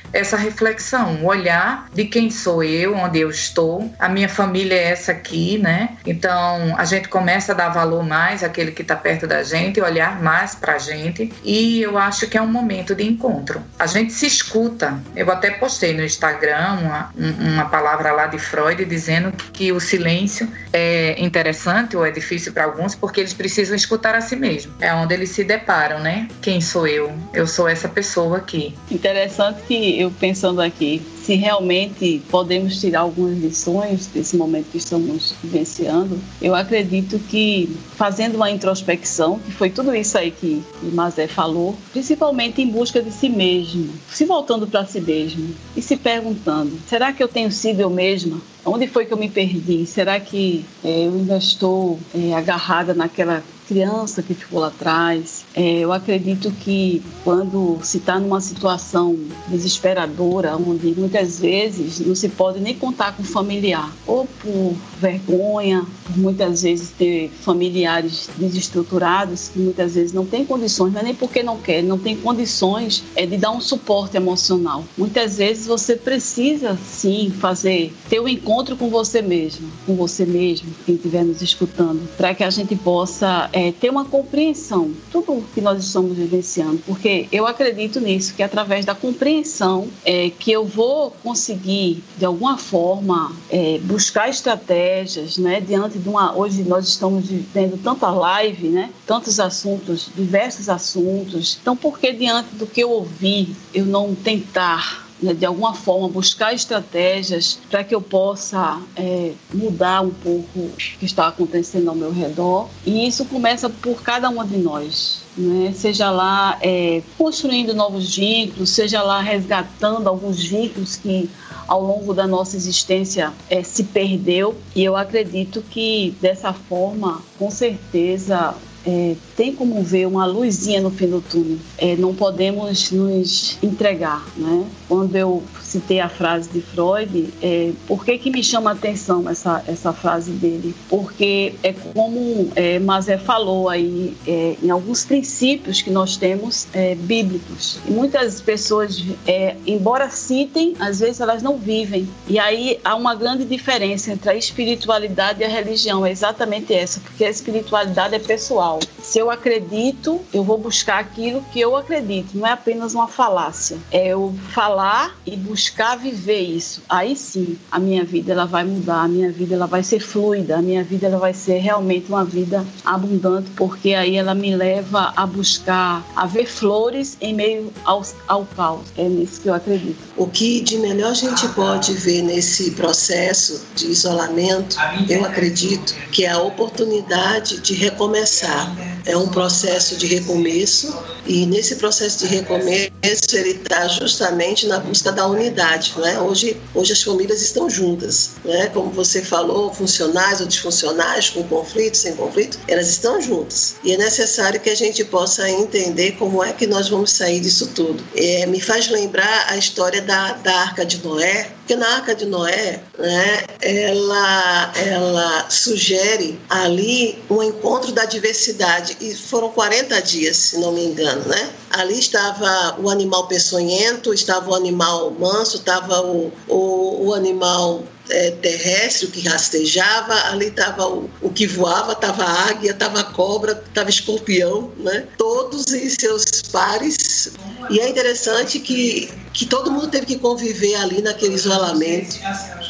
essa 0.13 0.37
reflexão, 0.37 1.25
olhar 1.25 1.87
de 1.93 2.05
quem 2.05 2.29
sou 2.29 2.63
eu, 2.63 2.95
onde 2.95 3.19
eu 3.19 3.29
estou, 3.29 3.93
a 3.99 4.09
minha 4.09 4.29
família 4.29 4.75
é 4.75 4.91
essa 4.91 5.11
aqui, 5.11 5.57
né? 5.57 5.97
Então 6.05 6.75
a 6.77 6.85
gente 6.85 7.07
começa 7.07 7.51
a 7.51 7.55
dar 7.55 7.69
valor 7.69 8.03
mais 8.03 8.43
àquele 8.43 8.71
que 8.71 8.81
está 8.81 8.95
perto 8.95 9.27
da 9.27 9.43
gente, 9.43 9.79
olhar 9.81 10.21
mais 10.21 10.55
para 10.55 10.75
a 10.75 10.77
gente 10.77 11.31
e 11.43 11.81
eu 11.81 11.97
acho 11.97 12.27
que 12.27 12.37
é 12.37 12.41
um 12.41 12.47
momento 12.47 12.93
de 12.95 13.03
encontro. 13.03 13.61
A 13.77 13.87
gente 13.87 14.13
se 14.13 14.25
escuta. 14.25 14.99
Eu 15.15 15.31
até 15.31 15.51
postei 15.51 15.93
no 15.93 16.03
Instagram 16.03 16.79
uma, 16.81 17.13
uma 17.39 17.65
palavra 17.65 18.11
lá 18.11 18.27
de 18.27 18.37
Freud 18.37 18.83
dizendo 18.85 19.31
que 19.53 19.71
o 19.71 19.79
silêncio 19.79 20.47
é 20.73 21.15
interessante 21.21 21.95
ou 21.95 22.05
é 22.05 22.11
difícil 22.11 22.53
para 22.53 22.65
alguns 22.65 22.95
porque 22.95 23.19
eles 23.19 23.33
precisam 23.33 23.75
escutar 23.75 24.15
a 24.15 24.21
si 24.21 24.35
mesmo. 24.35 24.73
É 24.79 24.93
onde 24.93 25.13
eles 25.13 25.29
se 25.29 25.43
deparam, 25.43 25.99
né? 25.99 26.27
Quem 26.41 26.61
sou 26.61 26.87
eu? 26.87 27.11
Eu 27.33 27.47
sou 27.47 27.67
essa 27.67 27.87
pessoa 27.87 28.37
aqui. 28.37 28.75
Interessante 28.89 29.61
que 29.67 30.00
eu 30.01 30.11
pensando 30.11 30.61
aqui, 30.61 31.01
se 31.23 31.35
realmente 31.35 32.21
podemos 32.29 32.79
tirar 32.79 33.01
algumas 33.01 33.37
lições 33.37 34.07
desse 34.07 34.35
momento 34.35 34.71
que 34.71 34.77
estamos 34.77 35.33
vivenciando, 35.43 36.19
eu 36.41 36.55
acredito 36.55 37.19
que 37.19 37.75
fazendo 37.95 38.35
uma 38.35 38.49
introspecção, 38.49 39.39
que 39.39 39.51
foi 39.51 39.69
tudo 39.69 39.95
isso 39.95 40.17
aí 40.17 40.31
que 40.31 40.63
Mazé 40.81 41.27
falou, 41.27 41.75
principalmente 41.91 42.61
em 42.61 42.67
busca 42.67 43.01
de 43.01 43.11
si 43.11 43.29
mesmo, 43.29 43.89
se 44.09 44.25
voltando 44.25 44.67
para 44.67 44.85
si 44.85 44.99
mesmo 44.99 45.55
e 45.75 45.81
se 45.81 45.95
perguntando: 45.95 46.77
será 46.87 47.13
que 47.13 47.21
eu 47.21 47.27
tenho 47.27 47.51
sido 47.51 47.81
eu 47.81 47.89
mesma? 47.89 48.41
Onde 48.65 48.87
foi 48.87 49.05
que 49.05 49.13
eu 49.13 49.17
me 49.17 49.29
perdi? 49.29 49.85
Será 49.85 50.19
que 50.19 50.63
é, 50.83 51.07
eu 51.07 51.13
ainda 51.13 51.37
estou 51.37 51.99
é, 52.13 52.33
agarrada 52.33 52.93
naquela 52.93 53.43
criança 53.71 54.21
que 54.21 54.33
ficou 54.33 54.59
lá 54.59 54.67
atrás. 54.67 55.45
É, 55.55 55.79
eu 55.79 55.93
acredito 55.93 56.51
que 56.51 57.01
quando 57.23 57.79
se 57.81 57.99
está 57.99 58.19
numa 58.19 58.41
situação 58.41 59.17
desesperadora, 59.47 60.57
onde 60.57 60.93
muitas 60.93 61.39
vezes 61.39 62.01
não 62.01 62.13
se 62.13 62.27
pode 62.27 62.59
nem 62.59 62.75
contar 62.75 63.15
com 63.15 63.23
familiar, 63.23 63.89
ou 64.05 64.27
por 64.41 64.75
vergonha, 64.99 65.85
por 66.05 66.17
muitas 66.17 66.63
vezes 66.63 66.89
ter 66.89 67.29
familiares 67.29 68.29
desestruturados 68.35 69.47
que 69.47 69.59
muitas 69.59 69.95
vezes 69.95 70.11
não 70.11 70.25
têm 70.25 70.45
condições, 70.45 70.91
não 70.91 70.99
é 70.99 71.03
nem 71.03 71.15
porque 71.15 71.41
não 71.41 71.57
quer, 71.57 71.81
não 71.81 71.97
tem 71.97 72.17
condições 72.17 73.03
é 73.15 73.25
de 73.25 73.37
dar 73.37 73.51
um 73.51 73.61
suporte 73.61 74.17
emocional. 74.17 74.83
Muitas 74.97 75.37
vezes 75.37 75.65
você 75.65 75.95
precisa 75.95 76.77
sim 76.85 77.31
fazer 77.39 77.93
ter 78.09 78.19
um 78.19 78.27
encontro 78.27 78.75
com 78.75 78.89
você 78.89 79.21
mesmo, 79.21 79.71
com 79.85 79.95
você 79.95 80.25
mesmo, 80.25 80.67
quem 80.85 80.95
estiver 80.95 81.23
nos 81.23 81.41
escutando, 81.41 82.01
para 82.17 82.33
que 82.33 82.43
a 82.43 82.49
gente 82.49 82.75
possa 82.75 83.49
é, 83.53 83.60
é, 83.61 83.71
ter 83.71 83.89
uma 83.89 84.05
compreensão 84.05 84.91
tudo 85.11 85.45
que 85.53 85.61
nós 85.61 85.83
estamos 85.83 86.17
vivenciando, 86.17 86.81
porque 86.85 87.27
eu 87.31 87.45
acredito 87.45 87.99
nisso, 87.99 88.33
que 88.33 88.41
através 88.41 88.85
da 88.85 88.95
compreensão 88.95 89.87
é, 90.03 90.31
que 90.31 90.51
eu 90.51 90.65
vou 90.65 91.11
conseguir 91.23 92.03
de 92.17 92.25
alguma 92.25 92.57
forma 92.57 93.31
é, 93.49 93.79
buscar 93.83 94.29
estratégias, 94.29 95.37
né, 95.37 95.61
diante 95.61 95.99
de 95.99 96.09
uma 96.09 96.35
hoje 96.35 96.63
nós 96.63 96.87
estamos 96.87 97.25
vendo 97.29 97.77
tanta 97.81 98.09
live, 98.09 98.69
né, 98.69 98.89
tantos 99.05 99.39
assuntos, 99.39 100.09
diversos 100.15 100.67
assuntos, 100.67 101.59
então 101.61 101.75
por 101.75 101.99
que 101.99 102.11
diante 102.11 102.55
do 102.55 102.65
que 102.65 102.81
eu 102.81 102.89
ouvi 102.89 103.55
eu 103.73 103.85
não 103.85 104.15
tentar 104.15 105.10
né, 105.21 105.33
de 105.33 105.45
alguma 105.45 105.73
forma 105.73 106.07
buscar 106.07 106.53
estratégias 106.53 107.59
para 107.69 107.83
que 107.83 107.93
eu 107.93 108.01
possa 108.01 108.81
é, 108.95 109.33
mudar 109.53 110.01
um 110.01 110.09
pouco 110.09 110.59
o 110.59 110.71
que 110.75 111.05
está 111.05 111.27
acontecendo 111.27 111.89
ao 111.89 111.95
meu 111.95 112.11
redor. 112.11 112.67
E 112.85 113.07
isso 113.07 113.25
começa 113.25 113.69
por 113.69 114.01
cada 114.01 114.29
uma 114.29 114.45
de 114.45 114.57
nós. 114.57 115.21
Né? 115.37 115.71
Seja 115.73 116.09
lá 116.09 116.57
é, 116.61 117.01
construindo 117.17 117.73
novos 117.73 118.15
vínculos, 118.15 118.69
seja 118.71 119.01
lá 119.01 119.21
resgatando 119.21 120.07
alguns 120.07 120.43
vínculos 120.43 120.95
que 120.95 121.29
ao 121.67 121.81
longo 121.81 122.13
da 122.13 122.27
nossa 122.27 122.57
existência 122.57 123.31
é, 123.49 123.63
se 123.63 123.83
perdeu. 123.85 124.55
E 124.75 124.83
eu 124.83 124.95
acredito 124.95 125.61
que 125.61 126.15
dessa 126.19 126.51
forma, 126.51 127.21
com 127.37 127.49
certeza, 127.49 128.55
é, 128.85 129.15
tem 129.35 129.53
como 129.53 129.81
ver 129.83 130.07
uma 130.07 130.25
luzinha 130.25 130.81
no 130.81 130.91
fim 130.91 131.07
do 131.07 131.21
túnel. 131.21 131.57
É, 131.77 131.95
não 131.95 132.13
podemos 132.13 132.91
nos 132.91 133.57
entregar, 133.61 134.25
né? 134.37 134.65
Quando 134.87 135.15
eu 135.15 135.43
citei 135.61 135.99
a 135.99 136.09
frase 136.09 136.49
de 136.49 136.61
Freud, 136.61 137.29
é, 137.41 137.71
por 137.87 138.03
que, 138.03 138.17
que 138.17 138.29
me 138.29 138.43
chama 138.43 138.71
a 138.71 138.73
atenção 138.73 139.27
essa, 139.29 139.63
essa 139.67 139.93
frase 139.93 140.31
dele? 140.31 140.75
Porque 140.89 141.53
é 141.63 141.73
como 141.73 142.49
é, 142.55 142.79
Mazé 142.79 143.17
falou 143.17 143.69
aí, 143.69 144.15
é, 144.27 144.55
em 144.61 144.69
alguns 144.69 145.05
princípios 145.05 145.81
que 145.81 145.89
nós 145.89 146.17
temos 146.17 146.67
é, 146.73 146.95
bíblicos. 146.95 147.79
E 147.87 147.91
muitas 147.91 148.41
pessoas, 148.41 149.03
é, 149.27 149.55
embora 149.65 150.09
citem, 150.09 150.75
às 150.79 150.99
vezes 150.99 151.21
elas 151.21 151.41
não 151.41 151.57
vivem. 151.57 152.07
E 152.27 152.37
aí 152.37 152.79
há 152.83 152.95
uma 152.95 153.15
grande 153.15 153.45
diferença 153.45 154.11
entre 154.11 154.29
a 154.29 154.35
espiritualidade 154.35 155.41
e 155.41 155.45
a 155.45 155.49
religião. 155.49 156.05
É 156.05 156.11
exatamente 156.11 156.73
essa, 156.73 156.99
porque 156.99 157.23
a 157.23 157.29
espiritualidade 157.29 158.15
é 158.15 158.19
pessoal. 158.19 158.70
Se 159.01 159.19
eu 159.19 159.29
acredito, 159.29 160.21
eu 160.33 160.43
vou 160.43 160.57
buscar 160.57 160.99
aquilo 160.99 161.43
que 161.51 161.59
eu 161.59 161.75
acredito. 161.75 162.37
Não 162.37 162.47
é 162.47 162.51
apenas 162.51 162.93
uma 162.93 163.07
falácia. 163.07 163.77
É 163.91 164.07
eu 164.07 164.33
falar 164.49 165.15
e 165.25 165.35
buscar 165.35 165.97
viver 165.97 166.41
isso, 166.41 166.81
aí 166.89 167.15
sim 167.15 167.57
a 167.71 167.79
minha 167.79 168.03
vida 168.03 168.31
ela 168.31 168.45
vai 168.45 168.63
mudar, 168.63 169.03
a 169.03 169.07
minha 169.07 169.31
vida 169.31 169.55
ela 169.55 169.67
vai 169.67 169.83
ser 169.83 169.99
fluida, 169.99 170.57
a 170.57 170.61
minha 170.61 170.83
vida 170.83 171.07
ela 171.07 171.17
vai 171.17 171.33
ser 171.33 171.57
realmente 171.57 172.07
uma 172.09 172.23
vida 172.23 172.65
abundante, 172.85 173.49
porque 173.55 173.93
aí 173.93 174.15
ela 174.15 174.33
me 174.33 174.55
leva 174.55 175.13
a 175.15 175.25
buscar, 175.25 176.03
a 176.15 176.25
ver 176.25 176.45
flores 176.45 177.17
em 177.21 177.33
meio 177.33 177.71
ao, 177.83 178.03
ao 178.27 178.45
caos. 178.45 178.87
É 178.97 179.03
nisso 179.03 179.41
que 179.41 179.47
eu 179.47 179.53
acredito. 179.53 179.97
O 180.17 180.27
que 180.27 180.61
de 180.61 180.77
melhor 180.77 181.11
a 181.11 181.13
gente 181.13 181.47
pode 181.49 181.93
ver 181.93 182.21
nesse 182.21 182.71
processo 182.71 183.65
de 183.75 183.87
isolamento, 183.87 184.77
eu 185.09 185.25
acredito 185.25 185.93
que 186.11 186.25
é 186.25 186.31
a 186.31 186.39
oportunidade 186.39 187.59
de 187.59 187.73
recomeçar. 187.73 188.60
É 189.05 189.17
um 189.17 189.27
processo 189.27 189.95
de 189.95 190.05
recomeço 190.05 190.95
e 191.25 191.45
nesse 191.45 191.75
processo 191.77 192.19
de 192.19 192.27
recomeço 192.27 192.91
ele 193.33 193.51
está 193.51 193.87
justamente 193.87 194.67
na 194.67 194.79
busca 194.79 195.11
da 195.11 195.27
unidade 195.27 195.41
unidade. 195.51 195.93
Né? 195.97 196.19
Hoje, 196.19 196.57
hoje 196.73 196.93
as 196.93 197.01
famílias 197.01 197.41
estão 197.41 197.69
juntas, 197.69 198.31
né? 198.43 198.67
como 198.67 198.91
você 198.91 199.21
falou, 199.21 199.73
funcionais 199.73 200.39
ou 200.39 200.47
disfuncionais, 200.47 201.29
com 201.29 201.43
conflito, 201.43 201.97
sem 201.97 202.15
conflito, 202.15 202.59
elas 202.67 202.87
estão 202.87 203.21
juntas. 203.21 203.75
E 203.83 203.93
é 203.93 203.97
necessário 203.97 204.59
que 204.59 204.69
a 204.69 204.75
gente 204.75 205.03
possa 205.03 205.49
entender 205.49 206.13
como 206.13 206.43
é 206.43 206.53
que 206.53 206.67
nós 206.67 206.89
vamos 206.89 207.11
sair 207.11 207.39
disso 207.39 207.71
tudo. 207.75 208.03
É, 208.15 208.45
me 208.45 208.61
faz 208.61 208.89
lembrar 208.89 209.47
a 209.49 209.57
história 209.57 210.01
da, 210.01 210.33
da 210.33 210.53
Arca 210.53 210.85
de 210.85 211.03
Noé, 211.03 211.51
porque 211.61 211.75
na 211.75 211.87
Arca 211.95 212.15
de 212.15 212.25
Noé, 212.25 212.81
né, 212.97 213.43
ela, 213.61 214.73
ela 214.75 215.49
sugere 215.49 216.39
ali 216.49 217.17
um 217.29 217.41
encontro 217.41 217.91
da 217.91 218.05
diversidade, 218.05 218.50
e 218.99 219.15
foram 219.15 219.49
40 219.49 220.01
dias, 220.01 220.37
se 220.37 220.59
não 220.59 220.71
me 220.71 220.85
engano. 220.85 221.23
Né? 221.25 221.49
Ali 221.71 221.99
estava 221.99 222.77
o 222.79 222.89
animal 222.89 223.27
peçonhento, 223.27 224.13
estava 224.13 224.49
o 224.49 224.55
animal 224.55 225.11
manso, 225.11 225.57
estava 225.57 226.01
o, 226.01 226.31
o, 226.47 227.07
o 227.07 227.13
animal 227.13 227.83
é, 228.11 228.31
terrestre, 228.31 229.07
o 229.07 229.11
que 229.11 229.27
rastejava, 229.27 230.13
ali 230.31 230.47
estava 230.47 230.87
o, 230.87 231.09
o 231.21 231.29
que 231.29 231.47
voava, 231.47 231.93
estava 231.93 232.23
águia, 232.23 232.71
estava 232.71 233.03
cobra, 233.05 233.63
estava 233.65 233.89
escorpião, 233.89 234.71
né? 234.77 235.07
todos 235.17 235.73
em 235.73 235.89
seus 235.89 236.25
pares. 236.51 237.31
E 237.69 237.79
é 237.79 237.89
interessante 237.89 238.59
que, 238.59 239.09
que 239.33 239.45
todo 239.45 239.71
mundo 239.71 239.87
teve 239.87 240.05
que 240.05 240.19
conviver 240.19 240.75
ali 240.75 241.01
naquele 241.01 241.35
isolamento, 241.35 242.19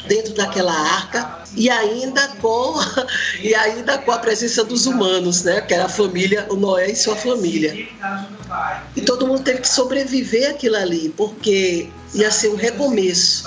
dentro 0.07 0.33
daquela 0.33 0.73
arca, 0.73 1.41
e 1.55 1.69
ainda 1.69 2.27
com, 2.39 2.75
e 3.41 3.55
ainda 3.55 3.97
com 3.97 4.11
a 4.11 4.19
presença 4.19 4.63
dos 4.63 4.85
humanos, 4.85 5.43
né? 5.43 5.61
que 5.61 5.73
era 5.73 5.85
a 5.85 5.89
família, 5.89 6.45
o 6.49 6.55
Noé 6.55 6.91
e 6.91 6.95
sua 6.95 7.15
família. 7.15 7.87
E 8.95 9.01
todo 9.01 9.25
mundo 9.27 9.41
teve 9.41 9.61
que 9.61 9.69
sobreviver 9.69 10.51
aquilo 10.51 10.75
ali, 10.75 11.09
porque 11.17 11.89
ia 12.13 12.29
ser 12.29 12.49
um 12.49 12.55
recomeço 12.55 13.43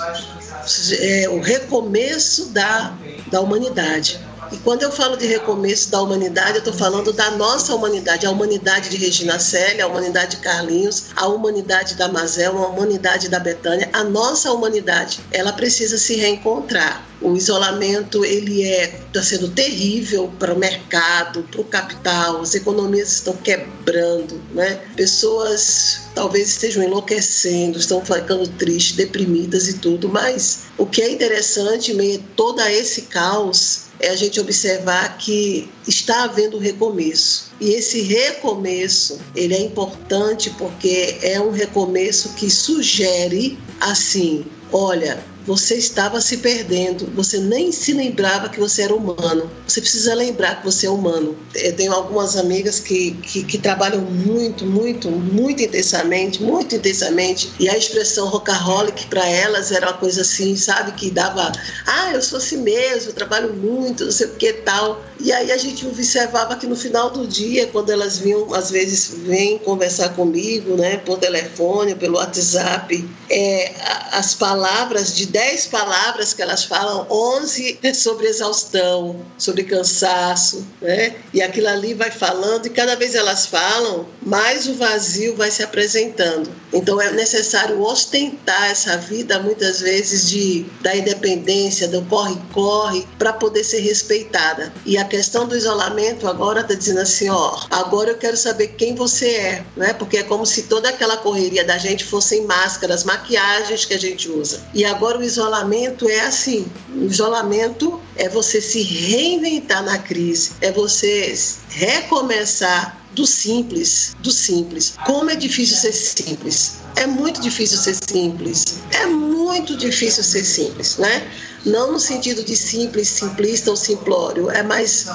é 0.99 1.29
o 1.29 1.39
recomeço 1.39 2.49
da, 2.51 2.97
da 3.31 3.41
humanidade. 3.41 4.19
E 4.51 4.57
quando 4.57 4.83
eu 4.83 4.91
falo 4.91 5.17
de 5.17 5.25
recomeço 5.25 5.89
da 5.89 6.01
humanidade, 6.01 6.53
eu 6.53 6.59
estou 6.59 6.73
falando 6.73 7.11
da 7.13 7.31
nossa 7.31 7.73
humanidade, 7.73 8.25
a 8.25 8.31
humanidade 8.31 8.89
de 8.89 8.97
Regina 8.97 9.39
Célia, 9.39 9.85
a 9.85 9.87
humanidade 9.87 10.37
de 10.37 10.41
Carlinhos, 10.41 11.07
a 11.15 11.27
humanidade 11.27 11.95
da 11.95 12.07
Mazel, 12.07 12.57
a 12.57 12.67
humanidade 12.67 13.29
da 13.29 13.39
Betânia, 13.39 13.89
a 13.93 14.03
nossa 14.03 14.51
humanidade, 14.51 15.19
ela 15.31 15.53
precisa 15.53 15.97
se 15.97 16.15
reencontrar. 16.15 17.05
O 17.21 17.35
isolamento 17.35 18.25
ele 18.25 18.63
é 18.63 18.99
está 19.07 19.23
sendo 19.23 19.49
terrível 19.49 20.31
para 20.37 20.53
o 20.53 20.59
mercado, 20.59 21.43
para 21.43 21.61
o 21.61 21.63
capital. 21.63 22.41
As 22.41 22.53
economias 22.53 23.13
estão 23.13 23.35
quebrando, 23.37 24.41
né? 24.53 24.81
Pessoas 24.95 26.01
talvez 26.13 26.49
estejam 26.49 26.83
enlouquecendo, 26.83 27.79
estão 27.79 28.03
ficando 28.03 28.47
tristes, 28.47 28.95
deprimidas 28.95 29.67
e 29.67 29.75
tudo. 29.75 30.09
Mas 30.09 30.63
o 30.77 30.85
que 30.85 31.01
é 31.01 31.09
interessante, 31.09 31.93
meio 31.93 32.21
todo 32.35 32.61
esse 32.61 33.03
caos, 33.03 33.84
é 33.99 34.09
a 34.09 34.15
gente 34.15 34.39
observar 34.39 35.17
que 35.17 35.69
está 35.87 36.23
havendo 36.23 36.57
um 36.57 36.59
recomeço. 36.59 37.51
E 37.59 37.71
esse 37.71 38.01
recomeço, 38.01 39.19
ele 39.35 39.53
é 39.53 39.61
importante 39.61 40.49
porque 40.57 41.17
é 41.21 41.39
um 41.39 41.51
recomeço 41.51 42.29
que 42.33 42.49
sugere 42.49 43.57
assim, 43.79 44.45
olha, 44.71 45.23
você 45.45 45.75
estava 45.75 46.19
se 46.19 46.37
perdendo, 46.37 47.05
você 47.13 47.37
nem 47.37 47.71
se 47.71 47.93
lembrava 47.93 48.49
que 48.49 48.59
você 48.59 48.83
era 48.83 48.95
humano. 48.95 49.49
Você 49.67 49.79
precisa 49.79 50.13
lembrar 50.13 50.59
que 50.59 50.65
você 50.65 50.87
é 50.87 50.89
humano. 50.89 51.37
Eu 51.53 51.75
tenho 51.75 51.93
algumas 51.93 52.35
amigas 52.35 52.79
que, 52.79 53.11
que, 53.11 53.43
que 53.43 53.57
trabalham 53.57 54.01
muito, 54.01 54.65
muito, 54.65 55.09
muito 55.11 55.61
intensamente, 55.61 56.41
muito 56.41 56.75
intensamente, 56.75 57.51
e 57.59 57.69
a 57.69 57.77
expressão 57.77 58.27
rockaholic 58.27 59.05
para 59.07 59.27
elas 59.27 59.71
era 59.71 59.87
uma 59.87 59.97
coisa 59.97 60.21
assim, 60.21 60.55
sabe, 60.55 60.93
que 60.93 61.11
dava, 61.11 61.51
ah, 61.85 62.11
eu 62.13 62.21
sou 62.21 62.37
assim 62.37 62.57
mesmo, 62.57 63.13
trabalho 63.13 63.53
muito, 63.53 64.05
não 64.05 64.11
sei 64.11 64.27
o 64.27 64.35
que 64.35 64.51
tal. 64.53 65.03
E 65.19 65.31
aí 65.31 65.51
a 65.51 65.57
gente 65.57 65.85
observava 65.85 66.55
que 66.55 66.67
no 66.67 66.75
final 66.75 67.09
do 67.09 67.25
dia, 67.25 67.67
quando 67.67 67.89
elas 67.89 68.17
vinham, 68.17 68.53
às 68.53 68.69
vezes, 68.69 69.11
vêm 69.25 69.57
conversar 69.59 70.09
comigo, 70.09 70.75
né, 70.75 70.97
por 70.97 71.17
telefone, 71.17 71.95
pelo 71.95 72.17
WhatsApp, 72.17 73.07
é, 73.29 73.73
as 74.11 74.33
palavras 74.33 75.15
de 75.15 75.25
dez 75.35 75.67
palavras 75.67 76.33
que 76.33 76.41
elas 76.41 76.63
falam, 76.63 77.05
onze 77.09 77.77
é 77.83 77.93
sobre 77.93 78.25
exaustão, 78.25 79.19
sobre 79.37 79.65
cansaço, 79.65 80.65
né? 80.81 81.13
E 81.33 81.41
aquilo 81.41 81.67
ali 81.67 81.93
vai 81.93 82.09
falando, 82.09 82.67
e 82.67 82.69
cada 82.69 82.95
vez 82.95 83.15
elas 83.15 83.45
falam, 83.45 84.07
mais 84.21 84.65
o 84.65 84.75
vazio 84.75 85.35
vai 85.35 85.51
se 85.51 85.61
apresentando. 85.61 86.49
Então 86.71 87.01
é 87.01 87.11
necessário 87.11 87.81
ostentar 87.81 88.71
essa 88.71 88.95
vida, 88.95 89.37
muitas 89.39 89.81
vezes, 89.81 90.29
de, 90.29 90.65
da 90.79 90.95
independência, 90.95 91.89
do 91.89 92.01
corre-corre, 92.03 93.05
para 93.19 93.33
poder 93.33 93.65
ser 93.65 93.81
respeitada. 93.81 94.71
E 94.85 94.97
a 94.97 95.03
questão 95.03 95.45
do 95.45 95.55
isolamento 95.55 96.29
agora 96.29 96.61
está 96.61 96.73
dizendo 96.73 97.01
assim: 97.01 97.29
ó, 97.29 97.59
agora 97.69 98.11
eu 98.11 98.17
quero 98.17 98.37
saber 98.37 98.69
quem 98.69 98.95
você 98.95 99.27
é, 99.31 99.65
né? 99.75 99.93
Porque 99.93 100.17
é 100.17 100.23
como 100.23 100.45
se 100.45 100.63
toda 100.63 100.87
aquela 100.87 101.17
correria 101.17 101.65
da 101.65 101.77
gente 101.77 102.05
fossem 102.05 102.45
máscaras, 102.45 103.03
maquiagens 103.03 103.83
que 103.83 103.93
a 103.93 103.99
gente 103.99 104.29
usa. 104.29 104.61
E 104.73 104.85
agora 104.85 105.17
o 105.17 105.24
isolamento 105.25 106.07
é 106.09 106.21
assim: 106.21 106.65
o 106.93 107.05
isolamento 107.05 107.99
é 108.15 108.29
você 108.29 108.61
se 108.61 108.81
reinventar 108.81 109.83
na 109.83 109.97
crise, 109.97 110.51
é 110.61 110.71
você 110.71 111.35
recomeçar 111.69 113.05
do 113.15 113.25
simples, 113.25 114.15
do 114.19 114.29
simples. 114.29 114.95
Como 115.05 115.29
é 115.29 115.35
difícil 115.35 115.77
ser 115.77 115.93
simples? 115.93 116.79
É 116.97 117.07
muito 117.07 117.41
difícil 117.41 117.77
ser 117.77 117.95
simples. 117.95 118.79
É 118.91 119.05
muito 119.05 119.75
difícil 119.77 120.23
ser 120.23 120.43
simples, 120.43 120.97
né? 120.97 121.31
Não 121.65 121.93
no 121.93 121.99
sentido 121.99 122.43
de 122.43 122.55
simples, 122.55 123.07
simplista 123.07 123.71
ou 123.71 123.77
simplório, 123.77 124.51
é 124.51 124.61
mais 124.61 125.07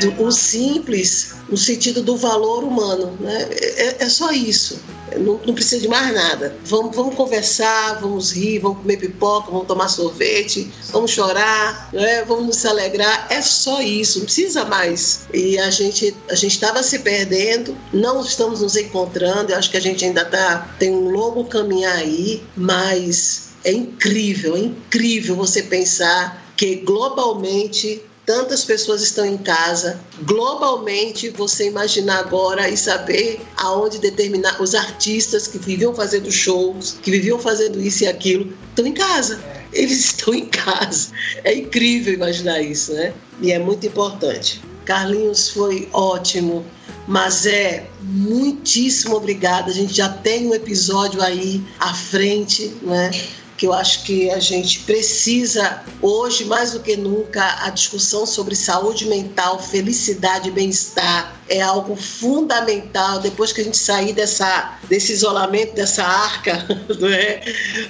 do, 0.00 0.24
o 0.24 0.32
simples 0.32 1.34
no 1.48 1.56
sentido 1.56 2.02
do 2.02 2.16
valor 2.16 2.64
humano, 2.64 3.16
né? 3.20 3.48
É, 3.50 4.04
é 4.04 4.08
só 4.08 4.32
isso. 4.32 4.80
Não, 5.16 5.40
não, 5.44 5.54
precisa 5.54 5.80
de 5.80 5.88
mais 5.88 6.12
nada. 6.12 6.56
Vamos, 6.64 6.94
vamos 6.94 7.14
conversar, 7.14 8.00
vamos 8.00 8.32
rir, 8.32 8.58
vamos 8.58 8.78
comer 8.78 8.96
pipoca, 8.96 9.50
vamos 9.50 9.66
tomar 9.66 9.88
sorvete, 9.88 10.70
vamos 10.90 11.10
chorar, 11.10 11.90
né? 11.92 12.24
vamos 12.24 12.46
nos 12.46 12.66
alegrar. 12.66 13.26
É 13.30 13.40
só 13.40 13.80
isso, 13.80 14.18
não 14.18 14.24
precisa 14.26 14.64
mais. 14.64 15.26
E 15.32 15.58
a 15.58 15.70
gente 15.70 16.14
a 16.30 16.34
gente 16.34 16.52
estava 16.52 16.82
se 16.82 16.98
perdendo, 17.00 17.76
não 17.92 18.20
estamos 18.20 18.60
nos 18.60 18.76
encontrando. 18.76 19.52
Eu 19.52 19.58
acho 19.58 19.70
que 19.70 19.76
a 19.76 19.80
gente 19.80 20.04
ainda 20.04 20.24
tá 20.24 20.74
tem 20.78 20.90
um 20.90 21.10
longo 21.10 21.44
caminho 21.44 21.88
aí, 21.88 22.42
mas 22.56 23.48
é 23.64 23.72
incrível, 23.72 24.56
é 24.56 24.60
incrível 24.60 25.36
você 25.36 25.62
pensar 25.62 26.48
que 26.56 26.76
globalmente 26.76 28.02
tantas 28.28 28.62
pessoas 28.62 29.00
estão 29.02 29.24
em 29.24 29.38
casa. 29.38 29.98
Globalmente, 30.20 31.30
você 31.30 31.66
imaginar 31.66 32.18
agora 32.18 32.68
e 32.68 32.76
saber 32.76 33.40
aonde 33.56 33.98
determinar 33.98 34.60
os 34.60 34.74
artistas 34.74 35.46
que 35.46 35.56
viviam 35.56 35.94
fazendo 35.94 36.30
shows, 36.30 36.98
que 37.02 37.10
viviam 37.10 37.38
fazendo 37.38 37.80
isso 37.80 38.04
e 38.04 38.06
aquilo, 38.06 38.52
estão 38.68 38.86
em 38.86 38.92
casa. 38.92 39.40
Eles 39.72 40.04
estão 40.12 40.34
em 40.34 40.44
casa. 40.44 41.08
É 41.42 41.54
incrível 41.54 42.12
imaginar 42.12 42.60
isso, 42.60 42.92
né? 42.92 43.14
E 43.40 43.50
é 43.50 43.58
muito 43.58 43.86
importante. 43.86 44.60
Carlinhos 44.84 45.48
foi 45.48 45.88
ótimo, 45.94 46.66
mas 47.06 47.46
é 47.46 47.88
muitíssimo 48.02 49.16
obrigada. 49.16 49.70
A 49.70 49.74
gente 49.74 49.94
já 49.94 50.10
tem 50.10 50.48
um 50.48 50.54
episódio 50.54 51.22
aí 51.22 51.64
à 51.80 51.94
frente, 51.94 52.76
né? 52.82 53.10
Que 53.58 53.66
eu 53.66 53.72
acho 53.72 54.04
que 54.04 54.30
a 54.30 54.38
gente 54.38 54.80
precisa, 54.80 55.82
hoje 56.00 56.44
mais 56.44 56.72
do 56.72 56.80
que 56.80 56.96
nunca, 56.96 57.64
a 57.64 57.70
discussão 57.70 58.24
sobre 58.24 58.54
saúde 58.54 59.06
mental, 59.06 59.58
felicidade 59.58 60.48
e 60.48 60.52
bem-estar 60.52 61.37
é 61.48 61.60
algo 61.60 61.96
fundamental. 61.96 63.18
Depois 63.20 63.52
que 63.52 63.60
a 63.60 63.64
gente 63.64 63.76
sair 63.76 64.12
dessa, 64.12 64.78
desse 64.88 65.12
isolamento, 65.12 65.74
dessa 65.74 66.04
arca, 66.04 66.52
é? 67.12 67.42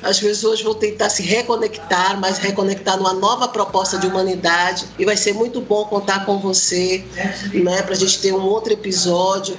as 0.02 0.20
pessoas 0.20 0.60
vão 0.62 0.74
tentar 0.74 1.10
se 1.10 1.22
reconectar, 1.22 2.18
mas 2.20 2.38
reconectar 2.38 2.96
numa 2.96 3.14
nova 3.14 3.48
proposta 3.48 3.98
de 3.98 4.06
humanidade. 4.06 4.86
E 4.98 5.04
vai 5.04 5.16
ser 5.16 5.34
muito 5.34 5.60
bom 5.60 5.84
contar 5.86 6.24
com 6.24 6.38
você, 6.38 7.04
né, 7.52 7.82
para 7.82 7.94
a 7.94 7.98
gente 7.98 8.18
ter 8.20 8.32
um 8.32 8.42
outro 8.42 8.72
episódio. 8.72 9.56